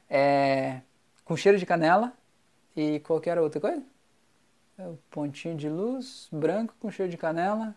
é, 0.10 0.82
com 1.24 1.38
cheiro 1.38 1.60
de 1.60 1.66
canela 1.66 2.12
e 2.76 3.00
qualquer 3.02 3.38
outra 3.38 3.62
coisa. 3.62 3.84
É 4.80 4.88
o 4.88 4.98
pontinho 5.12 5.56
de 5.56 5.70
luz, 5.70 6.28
branco 6.32 6.74
com 6.80 6.90
cheiro 6.90 7.12
de 7.12 7.18
canela. 7.18 7.76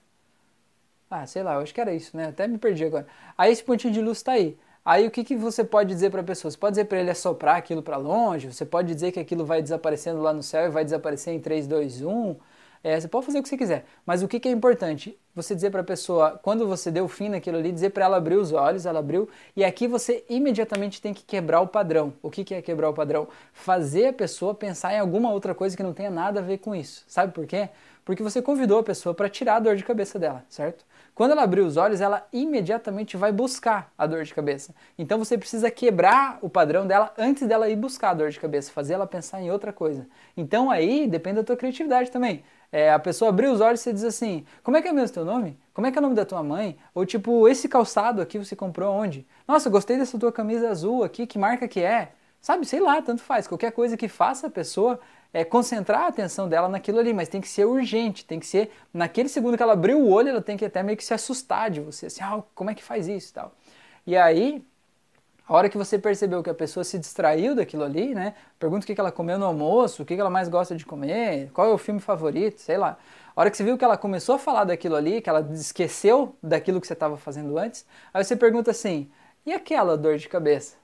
Ah, 1.10 1.26
sei 1.26 1.42
lá, 1.42 1.52
eu 1.56 1.60
acho 1.60 1.74
que 1.74 1.82
era 1.82 1.92
isso, 1.92 2.16
né? 2.16 2.28
Até 2.28 2.48
me 2.48 2.56
perdi 2.56 2.82
agora. 2.86 3.06
Aí 3.36 3.52
esse 3.52 3.62
pontinho 3.62 3.92
de 3.92 4.00
luz 4.00 4.16
está 4.16 4.32
aí. 4.32 4.56
Aí 4.88 5.06
o 5.06 5.10
que, 5.10 5.22
que 5.22 5.36
você 5.36 5.62
pode 5.62 5.90
dizer 5.90 6.08
para 6.08 6.22
a 6.22 6.24
pessoa? 6.24 6.50
Você 6.50 6.56
pode 6.56 6.72
dizer 6.72 6.86
para 6.86 6.98
ele 6.98 7.10
assoprar 7.10 7.56
aquilo 7.56 7.82
para 7.82 7.98
longe, 7.98 8.50
você 8.50 8.64
pode 8.64 8.94
dizer 8.94 9.12
que 9.12 9.20
aquilo 9.20 9.44
vai 9.44 9.60
desaparecendo 9.60 10.22
lá 10.22 10.32
no 10.32 10.42
céu 10.42 10.64
e 10.64 10.70
vai 10.70 10.82
desaparecer 10.82 11.34
em 11.34 11.38
3, 11.38 11.66
2, 11.66 12.00
1. 12.00 12.36
É, 12.82 12.98
você 12.98 13.06
pode 13.06 13.26
fazer 13.26 13.38
o 13.38 13.42
que 13.42 13.50
você 13.50 13.58
quiser. 13.58 13.84
Mas 14.06 14.22
o 14.22 14.28
que, 14.28 14.40
que 14.40 14.48
é 14.48 14.50
importante? 14.50 15.14
Você 15.34 15.54
dizer 15.54 15.70
para 15.70 15.82
a 15.82 15.84
pessoa, 15.84 16.40
quando 16.42 16.66
você 16.66 16.90
deu 16.90 17.06
fim 17.06 17.28
naquilo 17.28 17.58
ali, 17.58 17.70
dizer 17.70 17.90
para 17.90 18.06
ela 18.06 18.16
abrir 18.16 18.36
os 18.36 18.50
olhos, 18.54 18.86
ela 18.86 19.00
abriu, 19.00 19.28
e 19.54 19.62
aqui 19.62 19.86
você 19.86 20.24
imediatamente 20.26 21.02
tem 21.02 21.12
que 21.12 21.22
quebrar 21.22 21.60
o 21.60 21.66
padrão. 21.66 22.14
O 22.22 22.30
que, 22.30 22.42
que 22.42 22.54
é 22.54 22.62
quebrar 22.62 22.88
o 22.88 22.94
padrão? 22.94 23.28
Fazer 23.52 24.06
a 24.06 24.12
pessoa 24.14 24.54
pensar 24.54 24.94
em 24.94 24.98
alguma 24.98 25.30
outra 25.30 25.54
coisa 25.54 25.76
que 25.76 25.82
não 25.82 25.92
tenha 25.92 26.10
nada 26.10 26.40
a 26.40 26.42
ver 26.42 26.58
com 26.58 26.74
isso. 26.74 27.04
Sabe 27.06 27.34
por 27.34 27.46
quê? 27.46 27.68
Porque 28.06 28.22
você 28.22 28.40
convidou 28.40 28.78
a 28.78 28.82
pessoa 28.82 29.14
para 29.14 29.28
tirar 29.28 29.56
a 29.56 29.60
dor 29.60 29.76
de 29.76 29.84
cabeça 29.84 30.18
dela, 30.18 30.46
certo? 30.48 30.82
Quando 31.18 31.32
ela 31.32 31.42
abrir 31.42 31.62
os 31.62 31.76
olhos, 31.76 32.00
ela 32.00 32.28
imediatamente 32.32 33.16
vai 33.16 33.32
buscar 33.32 33.92
a 33.98 34.06
dor 34.06 34.22
de 34.22 34.32
cabeça. 34.32 34.72
Então 34.96 35.18
você 35.18 35.36
precisa 35.36 35.68
quebrar 35.68 36.38
o 36.40 36.48
padrão 36.48 36.86
dela 36.86 37.12
antes 37.18 37.44
dela 37.44 37.68
ir 37.68 37.74
buscar 37.74 38.10
a 38.10 38.14
dor 38.14 38.30
de 38.30 38.38
cabeça, 38.38 38.70
fazer 38.70 38.94
ela 38.94 39.04
pensar 39.04 39.42
em 39.42 39.50
outra 39.50 39.72
coisa. 39.72 40.06
Então 40.36 40.70
aí 40.70 41.08
depende 41.08 41.38
da 41.38 41.42
tua 41.42 41.56
criatividade 41.56 42.12
também. 42.12 42.44
É, 42.70 42.92
a 42.92 43.00
pessoa 43.00 43.30
abrir 43.30 43.48
os 43.48 43.60
olhos 43.60 43.80
e 43.80 43.82
você 43.82 43.92
diz 43.92 44.04
assim: 44.04 44.46
Como 44.62 44.76
é 44.76 44.80
que 44.80 44.86
é 44.86 44.92
mesmo 44.92 45.12
teu 45.12 45.24
nome? 45.24 45.58
Como 45.74 45.88
é 45.88 45.90
que 45.90 45.98
é 45.98 46.00
o 46.00 46.02
nome 46.02 46.14
da 46.14 46.24
tua 46.24 46.44
mãe? 46.44 46.78
Ou 46.94 47.04
tipo, 47.04 47.48
esse 47.48 47.68
calçado 47.68 48.22
aqui 48.22 48.38
você 48.38 48.54
comprou 48.54 48.94
onde? 48.94 49.26
Nossa, 49.48 49.68
gostei 49.68 49.98
dessa 49.98 50.16
tua 50.20 50.30
camisa 50.30 50.70
azul 50.70 51.02
aqui, 51.02 51.26
que 51.26 51.36
marca 51.36 51.66
que 51.66 51.80
é? 51.80 52.12
Sabe, 52.40 52.64
sei 52.64 52.78
lá, 52.78 53.02
tanto 53.02 53.22
faz. 53.22 53.48
Qualquer 53.48 53.72
coisa 53.72 53.96
que 53.96 54.06
faça 54.06 54.46
a 54.46 54.50
pessoa 54.50 55.00
é, 55.32 55.44
concentrar 55.44 56.02
a 56.02 56.06
atenção 56.08 56.48
dela 56.48 56.68
naquilo 56.68 56.98
ali, 56.98 57.12
mas 57.12 57.28
tem 57.28 57.40
que 57.40 57.48
ser 57.48 57.64
urgente, 57.64 58.24
tem 58.24 58.40
que 58.40 58.46
ser 58.46 58.70
naquele 58.92 59.28
segundo 59.28 59.56
que 59.56 59.62
ela 59.62 59.74
abriu 59.74 60.00
o 60.00 60.10
olho, 60.10 60.30
ela 60.30 60.42
tem 60.42 60.56
que 60.56 60.64
até 60.64 60.82
meio 60.82 60.96
que 60.96 61.04
se 61.04 61.14
assustar 61.14 61.70
de 61.70 61.80
você, 61.80 62.06
assim, 62.06 62.22
ah, 62.22 62.42
como 62.54 62.70
é 62.70 62.74
que 62.74 62.82
faz 62.82 63.08
isso 63.08 63.30
e 63.30 63.34
tal. 63.34 63.52
E 64.06 64.16
aí, 64.16 64.64
a 65.46 65.54
hora 65.54 65.68
que 65.68 65.78
você 65.78 65.98
percebeu 65.98 66.42
que 66.42 66.50
a 66.50 66.54
pessoa 66.54 66.84
se 66.84 66.98
distraiu 66.98 67.54
daquilo 67.54 67.82
ali, 67.82 68.14
né? 68.14 68.34
Pergunta 68.58 68.84
o 68.84 68.86
que 68.86 69.00
ela 69.00 69.10
comeu 69.10 69.38
no 69.38 69.46
almoço, 69.46 70.02
o 70.02 70.06
que 70.06 70.14
ela 70.14 70.28
mais 70.28 70.48
gosta 70.48 70.76
de 70.76 70.84
comer, 70.84 71.50
qual 71.52 71.68
é 71.68 71.72
o 71.72 71.78
filme 71.78 72.00
favorito, 72.00 72.60
sei 72.60 72.76
lá. 72.76 72.98
A 73.34 73.40
hora 73.40 73.50
que 73.50 73.56
você 73.56 73.64
viu 73.64 73.78
que 73.78 73.84
ela 73.84 73.96
começou 73.96 74.34
a 74.34 74.38
falar 74.38 74.64
daquilo 74.64 74.94
ali, 74.96 75.22
que 75.22 75.30
ela 75.30 75.40
esqueceu 75.52 76.36
daquilo 76.42 76.80
que 76.80 76.86
você 76.86 76.92
estava 76.92 77.16
fazendo 77.16 77.56
antes, 77.56 77.86
aí 78.12 78.22
você 78.22 78.36
pergunta 78.36 78.70
assim: 78.70 79.10
e 79.46 79.52
aquela 79.52 79.96
dor 79.96 80.18
de 80.18 80.28
cabeça? 80.28 80.76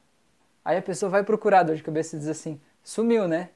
Aí 0.65 0.79
a 0.79 0.83
pessoa 0.83 1.11
vai 1.11 1.23
procurar 1.23 1.61
a 1.61 1.63
dor 1.65 1.77
de 1.77 1.83
cabeça 1.83 2.17
e 2.17 2.19
diz 2.19 2.29
assim: 2.29 2.59
sumiu, 2.83 3.29
né? 3.29 3.51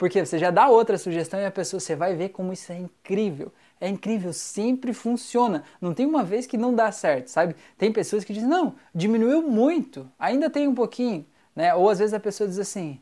Porque 0.00 0.24
você 0.24 0.38
já 0.38 0.50
dá 0.50 0.66
outra 0.66 0.96
sugestão 0.96 1.38
e 1.38 1.44
a 1.44 1.50
pessoa, 1.50 1.78
você 1.78 1.94
vai 1.94 2.14
ver 2.14 2.30
como 2.30 2.54
isso 2.54 2.72
é 2.72 2.78
incrível. 2.78 3.52
É 3.78 3.86
incrível, 3.86 4.32
sempre 4.32 4.94
funciona. 4.94 5.62
Não 5.78 5.92
tem 5.92 6.06
uma 6.06 6.24
vez 6.24 6.46
que 6.46 6.56
não 6.56 6.74
dá 6.74 6.90
certo, 6.90 7.28
sabe? 7.28 7.54
Tem 7.76 7.92
pessoas 7.92 8.24
que 8.24 8.32
dizem, 8.32 8.48
não, 8.48 8.76
diminuiu 8.94 9.42
muito, 9.42 10.10
ainda 10.18 10.48
tem 10.48 10.66
um 10.66 10.74
pouquinho, 10.74 11.26
né? 11.54 11.74
Ou 11.74 11.90
às 11.90 11.98
vezes 11.98 12.14
a 12.14 12.18
pessoa 12.18 12.48
diz 12.48 12.58
assim, 12.58 12.98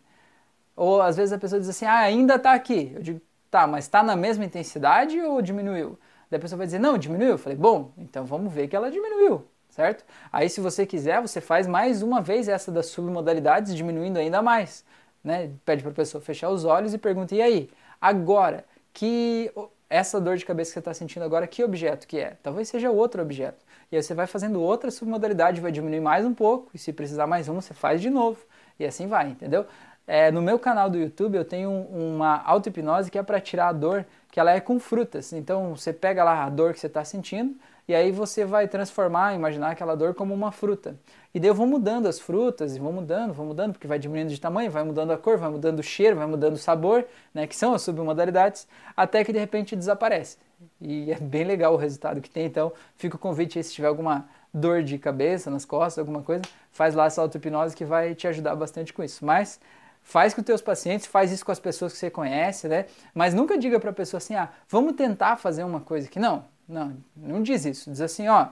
ou 0.75 1.01
às 1.01 1.17
vezes 1.17 1.33
a 1.33 1.39
pessoa 1.39 1.61
diz 1.61 1.69
assim, 1.69 1.85
ah, 1.85 2.01
ainda 2.01 2.35
está 2.35 2.53
aqui. 2.53 2.91
Eu 2.93 3.01
digo, 3.01 3.21
tá, 3.49 3.65
mas 3.65 3.85
está 3.85 4.03
na 4.03 4.17
mesma 4.17 4.45
intensidade 4.45 5.21
ou 5.21 5.41
diminuiu? 5.41 5.97
Daí 6.29 6.39
a 6.39 6.41
pessoa 6.41 6.59
vai 6.59 6.67
dizer, 6.67 6.81
não, 6.81 6.99
diminuiu. 6.99 7.31
Eu 7.31 7.39
falei, 7.39 7.57
bom, 7.57 7.93
então 7.97 8.27
vamos 8.27 8.53
ver 8.53 8.67
que 8.67 8.75
ela 8.75 8.91
diminuiu, 8.91 9.47
certo? 9.69 10.05
Aí 10.33 10.51
se 10.51 10.61
você 10.61 10.85
quiser, 10.85 11.23
você 11.23 11.41
faz 11.41 11.69
mais 11.69 12.03
uma 12.03 12.21
vez 12.21 12.49
essa 12.49 12.73
das 12.73 12.87
submodalidades, 12.87 13.73
diminuindo 13.73 14.19
ainda 14.19 14.43
mais 14.43 14.85
né? 15.23 15.51
Pede 15.65 15.83
para 15.83 15.93
a 15.93 15.95
pessoa 15.95 16.21
fechar 16.21 16.51
os 16.51 16.65
olhos 16.65 16.95
e 16.95 16.99
pergunta: 16.99 17.35
e 17.35 17.43
aí, 17.43 17.71
agora 18.01 18.65
que 18.93 19.51
essa 19.91 20.21
dor 20.21 20.37
de 20.37 20.45
cabeça 20.45 20.71
que 20.71 20.75
você 20.75 20.79
está 20.81 20.93
sentindo 20.95 21.23
agora, 21.23 21.47
que 21.47 21.65
objeto 21.65 22.07
que 22.07 22.19
é? 22.19 22.37
Talvez 22.43 22.69
seja 22.69 22.91
outro 22.91 23.23
objeto. 23.23 23.65
E 23.91 23.97
aí 23.97 24.03
você 24.03 24.15
vai 24.15 24.27
fazendo 24.27 24.61
outra 24.61 24.91
submodalidade, 24.91 25.61
vai 25.61 25.73
diminuir 25.73 26.01
mais 26.01 26.25
um 26.27 26.35
pouco, 26.35 26.71
e 26.75 26.79
se 26.79 26.93
precisar 26.93 27.27
mais 27.27 27.49
uma, 27.49 27.63
você 27.63 27.73
faz 27.73 28.01
de 28.03 28.11
novo. 28.11 28.39
E 28.79 28.85
assim 28.85 29.07
vai, 29.07 29.31
entendeu? 29.31 29.67
É, 30.11 30.31
no 30.31 30.41
meu 30.41 30.59
canal 30.59 30.89
do 30.89 30.97
YouTube 30.97 31.37
eu 31.37 31.45
tenho 31.45 31.71
uma 31.71 32.43
auto-hipnose 32.43 33.11
que 33.11 33.19
é 33.19 33.23
para 33.23 33.39
tirar 33.39 33.69
a 33.69 33.73
dor, 33.73 34.07
que 34.33 34.41
ela 34.41 34.51
é 34.51 34.59
com 34.59 34.81
frutas. 34.81 35.35
Então 35.35 35.77
você 35.77 35.93
pega 35.93 36.25
lá 36.25 36.45
a 36.45 36.49
dor 36.49 36.73
que 36.73 36.81
você 36.81 36.87
está 36.87 37.05
sentindo 37.05 37.55
e 37.87 37.95
aí 37.95 38.11
você 38.11 38.47
vai 38.47 38.67
transformar, 38.67 39.35
imaginar 39.35 39.71
aquela 39.73 39.95
dor 39.95 40.15
como 40.15 40.33
uma 40.33 40.51
fruta. 40.51 40.97
E 41.35 41.39
daí 41.39 41.51
eu 41.51 41.55
vou 41.55 41.67
mudando 41.67 42.07
as 42.07 42.19
frutas, 42.19 42.75
e 42.75 42.79
vou 42.79 42.93
mudando, 42.93 43.35
vou 43.35 43.45
mudando, 43.45 43.73
porque 43.73 43.87
vai 43.87 43.99
diminuindo 43.99 44.31
de 44.31 44.41
tamanho, 44.41 44.71
vai 44.71 44.83
mudando 44.83 45.11
a 45.11 45.19
cor, 45.19 45.37
vai 45.37 45.51
mudando 45.51 45.81
o 45.81 45.83
cheiro, 45.83 46.17
vai 46.17 46.27
mudando 46.27 46.55
o 46.55 46.59
sabor, 46.59 47.07
né, 47.33 47.47
que 47.47 47.55
são 47.55 47.75
as 47.75 47.83
submodalidades, 47.83 48.67
até 48.97 49.23
que 49.25 49.33
de 49.33 49.39
repente 49.39 49.77
desaparece. 49.77 50.39
E 50.81 51.13
é 51.13 51.19
bem 51.19 51.45
legal 51.45 51.75
o 51.75 51.77
resultado 51.77 52.21
que 52.21 52.31
tem, 52.31 52.47
então 52.47 52.73
fica 52.97 53.17
o 53.17 53.19
convite 53.19 53.59
aí 53.59 53.65
se 53.65 53.73
tiver 53.73 53.89
alguma 53.89 54.27
dor 54.53 54.83
de 54.83 54.99
cabeça, 54.99 55.51
nas 55.51 55.65
costas, 55.65 55.99
alguma 55.99 56.23
coisa, 56.23 56.43
faz 56.73 56.95
lá 56.95 57.07
essa 57.07 57.23
auto-hipnose 57.23 57.77
que 57.77 57.85
vai 57.85 58.15
te 58.15 58.27
ajudar 58.27 58.55
bastante 58.55 58.93
com 58.93 59.03
isso. 59.03 59.25
Mas 59.25 59.61
faz 60.09 60.33
com 60.33 60.41
os 60.41 60.47
teus 60.47 60.63
pacientes, 60.63 61.07
faz 61.07 61.31
isso 61.31 61.45
com 61.45 61.53
as 61.53 61.61
pessoas 61.61 61.93
que 61.93 61.99
você 61.99 62.09
conhece, 62.09 62.67
né? 62.67 62.87
Mas 63.13 63.35
nunca 63.35 63.59
diga 63.59 63.79
para 63.79 63.91
a 63.91 63.93
pessoa 63.93 64.17
assim, 64.17 64.35
ah, 64.35 64.49
vamos 64.67 64.95
tentar 64.95 65.37
fazer 65.37 65.65
uma 65.65 65.81
coisa 65.81 66.09
aqui. 66.09 66.19
Não, 66.19 66.47
não, 66.67 66.97
não 67.15 67.43
diz 67.43 67.67
isso. 67.67 67.91
Diz 67.91 68.01
assim, 68.01 68.27
ó, 68.27 68.49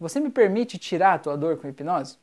você 0.00 0.18
me 0.18 0.30
permite 0.30 0.78
tirar 0.78 1.12
a 1.12 1.18
tua 1.18 1.36
dor 1.36 1.58
com 1.58 1.68
hipnose? 1.68 2.16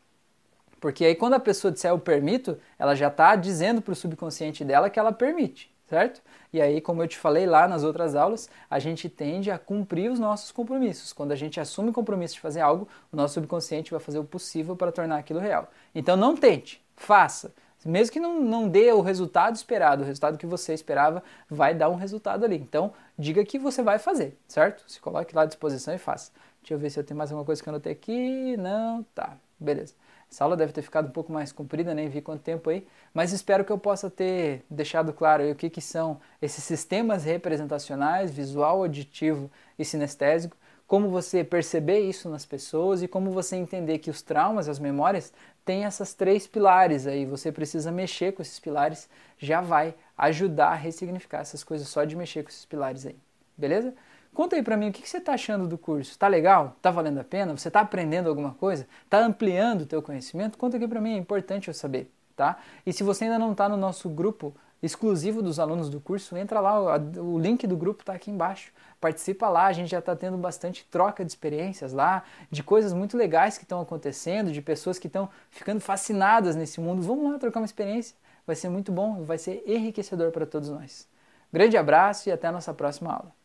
Porque 0.79 1.05
aí 1.05 1.13
quando 1.13 1.35
a 1.35 1.39
pessoa 1.39 1.71
disser 1.71 1.91
eu 1.91 1.99
permito, 1.99 2.57
ela 2.79 2.95
já 2.95 3.09
está 3.09 3.35
dizendo 3.35 3.83
para 3.83 3.91
o 3.91 3.95
subconsciente 3.95 4.65
dela 4.65 4.89
que 4.89 4.97
ela 4.97 5.13
permite, 5.13 5.71
certo? 5.87 6.19
E 6.51 6.59
aí, 6.59 6.81
como 6.81 7.03
eu 7.03 7.07
te 7.07 7.19
falei 7.19 7.45
lá 7.45 7.67
nas 7.67 7.83
outras 7.83 8.15
aulas, 8.15 8.49
a 8.67 8.79
gente 8.79 9.07
tende 9.07 9.51
a 9.51 9.59
cumprir 9.59 10.09
os 10.09 10.19
nossos 10.19 10.51
compromissos. 10.51 11.13
Quando 11.13 11.33
a 11.33 11.35
gente 11.35 11.59
assume 11.59 11.91
o 11.91 11.93
compromisso 11.93 12.33
de 12.33 12.41
fazer 12.41 12.61
algo, 12.61 12.87
o 13.11 13.15
nosso 13.15 13.35
subconsciente 13.35 13.91
vai 13.91 13.99
fazer 13.99 14.17
o 14.17 14.23
possível 14.23 14.75
para 14.75 14.91
tornar 14.91 15.17
aquilo 15.17 15.39
real. 15.39 15.69
Então 15.93 16.17
não 16.17 16.35
tente, 16.35 16.83
faça. 16.95 17.53
Mesmo 17.85 18.13
que 18.13 18.19
não, 18.19 18.39
não 18.39 18.67
dê 18.69 18.91
o 18.91 19.01
resultado 19.01 19.55
esperado, 19.55 20.03
o 20.03 20.05
resultado 20.05 20.37
que 20.37 20.45
você 20.45 20.73
esperava, 20.73 21.23
vai 21.49 21.73
dar 21.73 21.89
um 21.89 21.95
resultado 21.95 22.45
ali. 22.45 22.57
Então, 22.57 22.93
diga 23.17 23.43
que 23.43 23.57
você 23.57 23.81
vai 23.81 23.97
fazer, 23.97 24.37
certo? 24.47 24.83
Se 24.87 24.99
coloque 24.99 25.35
lá 25.35 25.43
à 25.43 25.45
disposição 25.45 25.93
e 25.93 25.97
faça. 25.97 26.31
Deixa 26.61 26.73
eu 26.73 26.79
ver 26.79 26.89
se 26.89 26.99
eu 26.99 27.03
tenho 27.03 27.17
mais 27.17 27.31
alguma 27.31 27.45
coisa 27.45 27.61
que 27.61 27.67
eu 27.67 27.73
anotei 27.73 27.91
aqui. 27.91 28.55
Não, 28.57 29.03
tá. 29.15 29.35
Beleza. 29.59 29.93
Essa 30.31 30.45
aula 30.45 30.55
deve 30.55 30.71
ter 30.71 30.81
ficado 30.81 31.09
um 31.09 31.11
pouco 31.11 31.31
mais 31.31 31.51
comprida, 31.51 31.93
nem 31.93 32.07
vi 32.07 32.21
quanto 32.21 32.41
tempo 32.41 32.69
aí, 32.69 32.87
mas 33.13 33.33
espero 33.33 33.65
que 33.65 33.71
eu 33.71 33.77
possa 33.77 34.09
ter 34.09 34.63
deixado 34.69 35.11
claro 35.11 35.51
o 35.51 35.55
que, 35.55 35.69
que 35.69 35.81
são 35.81 36.21
esses 36.41 36.63
sistemas 36.63 37.25
representacionais, 37.25 38.31
visual, 38.31 38.79
auditivo 38.79 39.51
e 39.77 39.83
sinestésico, 39.83 40.55
como 40.91 41.07
você 41.07 41.41
perceber 41.41 42.01
isso 42.01 42.27
nas 42.27 42.45
pessoas 42.45 43.01
e 43.01 43.07
como 43.07 43.31
você 43.31 43.55
entender 43.55 43.99
que 43.99 44.09
os 44.09 44.21
traumas, 44.21 44.67
as 44.67 44.77
memórias, 44.77 45.31
têm 45.63 45.85
essas 45.85 46.13
três 46.13 46.47
pilares 46.47 47.07
aí. 47.07 47.25
Você 47.25 47.49
precisa 47.49 47.89
mexer 47.93 48.33
com 48.33 48.41
esses 48.41 48.59
pilares, 48.59 49.07
já 49.37 49.61
vai 49.61 49.95
ajudar 50.17 50.71
a 50.71 50.75
ressignificar 50.75 51.39
essas 51.39 51.63
coisas 51.63 51.87
só 51.87 52.03
de 52.03 52.13
mexer 52.13 52.43
com 52.43 52.49
esses 52.49 52.65
pilares 52.65 53.05
aí. 53.05 53.15
Beleza? 53.57 53.93
Conta 54.33 54.57
aí 54.57 54.61
para 54.61 54.75
mim 54.75 54.89
o 54.89 54.91
que, 54.91 55.07
você 55.07 55.19
está 55.19 55.31
achando 55.31 55.65
do 55.65 55.77
curso. 55.77 56.19
Tá 56.19 56.27
legal? 56.27 56.75
Tá 56.81 56.91
valendo 56.91 57.21
a 57.21 57.23
pena? 57.23 57.55
Você 57.55 57.69
está 57.69 57.79
aprendendo 57.79 58.27
alguma 58.27 58.53
coisa? 58.55 58.85
Tá 59.09 59.19
ampliando 59.19 59.83
o 59.83 59.85
teu 59.85 60.01
conhecimento? 60.01 60.57
Conta 60.57 60.75
aqui 60.75 60.89
para 60.89 60.99
mim, 60.99 61.13
é 61.13 61.17
importante 61.17 61.69
eu 61.69 61.73
saber, 61.73 62.11
tá? 62.35 62.57
E 62.85 62.91
se 62.91 63.01
você 63.01 63.23
ainda 63.23 63.39
não 63.39 63.53
está 63.53 63.69
no 63.69 63.77
nosso 63.77 64.09
grupo 64.09 64.53
exclusivo 64.81 65.41
dos 65.41 65.59
alunos 65.59 65.89
do 65.89 65.99
curso, 65.99 66.35
entra 66.35 66.59
lá, 66.59 66.97
o 67.19 67.37
link 67.37 67.67
do 67.67 67.77
grupo 67.77 68.01
está 68.01 68.13
aqui 68.13 68.31
embaixo. 68.31 68.71
Participa 68.99 69.47
lá, 69.49 69.65
a 69.65 69.73
gente 69.73 69.89
já 69.89 69.99
está 69.99 70.15
tendo 70.15 70.37
bastante 70.37 70.85
troca 70.89 71.23
de 71.23 71.31
experiências 71.31 71.93
lá, 71.93 72.23
de 72.49 72.63
coisas 72.63 72.93
muito 72.93 73.17
legais 73.17 73.57
que 73.57 73.63
estão 73.63 73.81
acontecendo, 73.81 74.51
de 74.51 74.61
pessoas 74.61 74.97
que 74.97 75.07
estão 75.07 75.29
ficando 75.49 75.79
fascinadas 75.79 76.55
nesse 76.55 76.79
mundo. 76.79 77.01
Vamos 77.01 77.31
lá 77.31 77.37
trocar 77.37 77.59
uma 77.59 77.65
experiência, 77.65 78.15
vai 78.45 78.55
ser 78.55 78.69
muito 78.69 78.91
bom, 78.91 79.23
vai 79.23 79.37
ser 79.37 79.63
enriquecedor 79.65 80.31
para 80.31 80.45
todos 80.45 80.69
nós. 80.69 81.07
Grande 81.53 81.77
abraço 81.77 82.29
e 82.29 82.31
até 82.31 82.47
a 82.47 82.51
nossa 82.51 82.73
próxima 82.73 83.11
aula. 83.13 83.40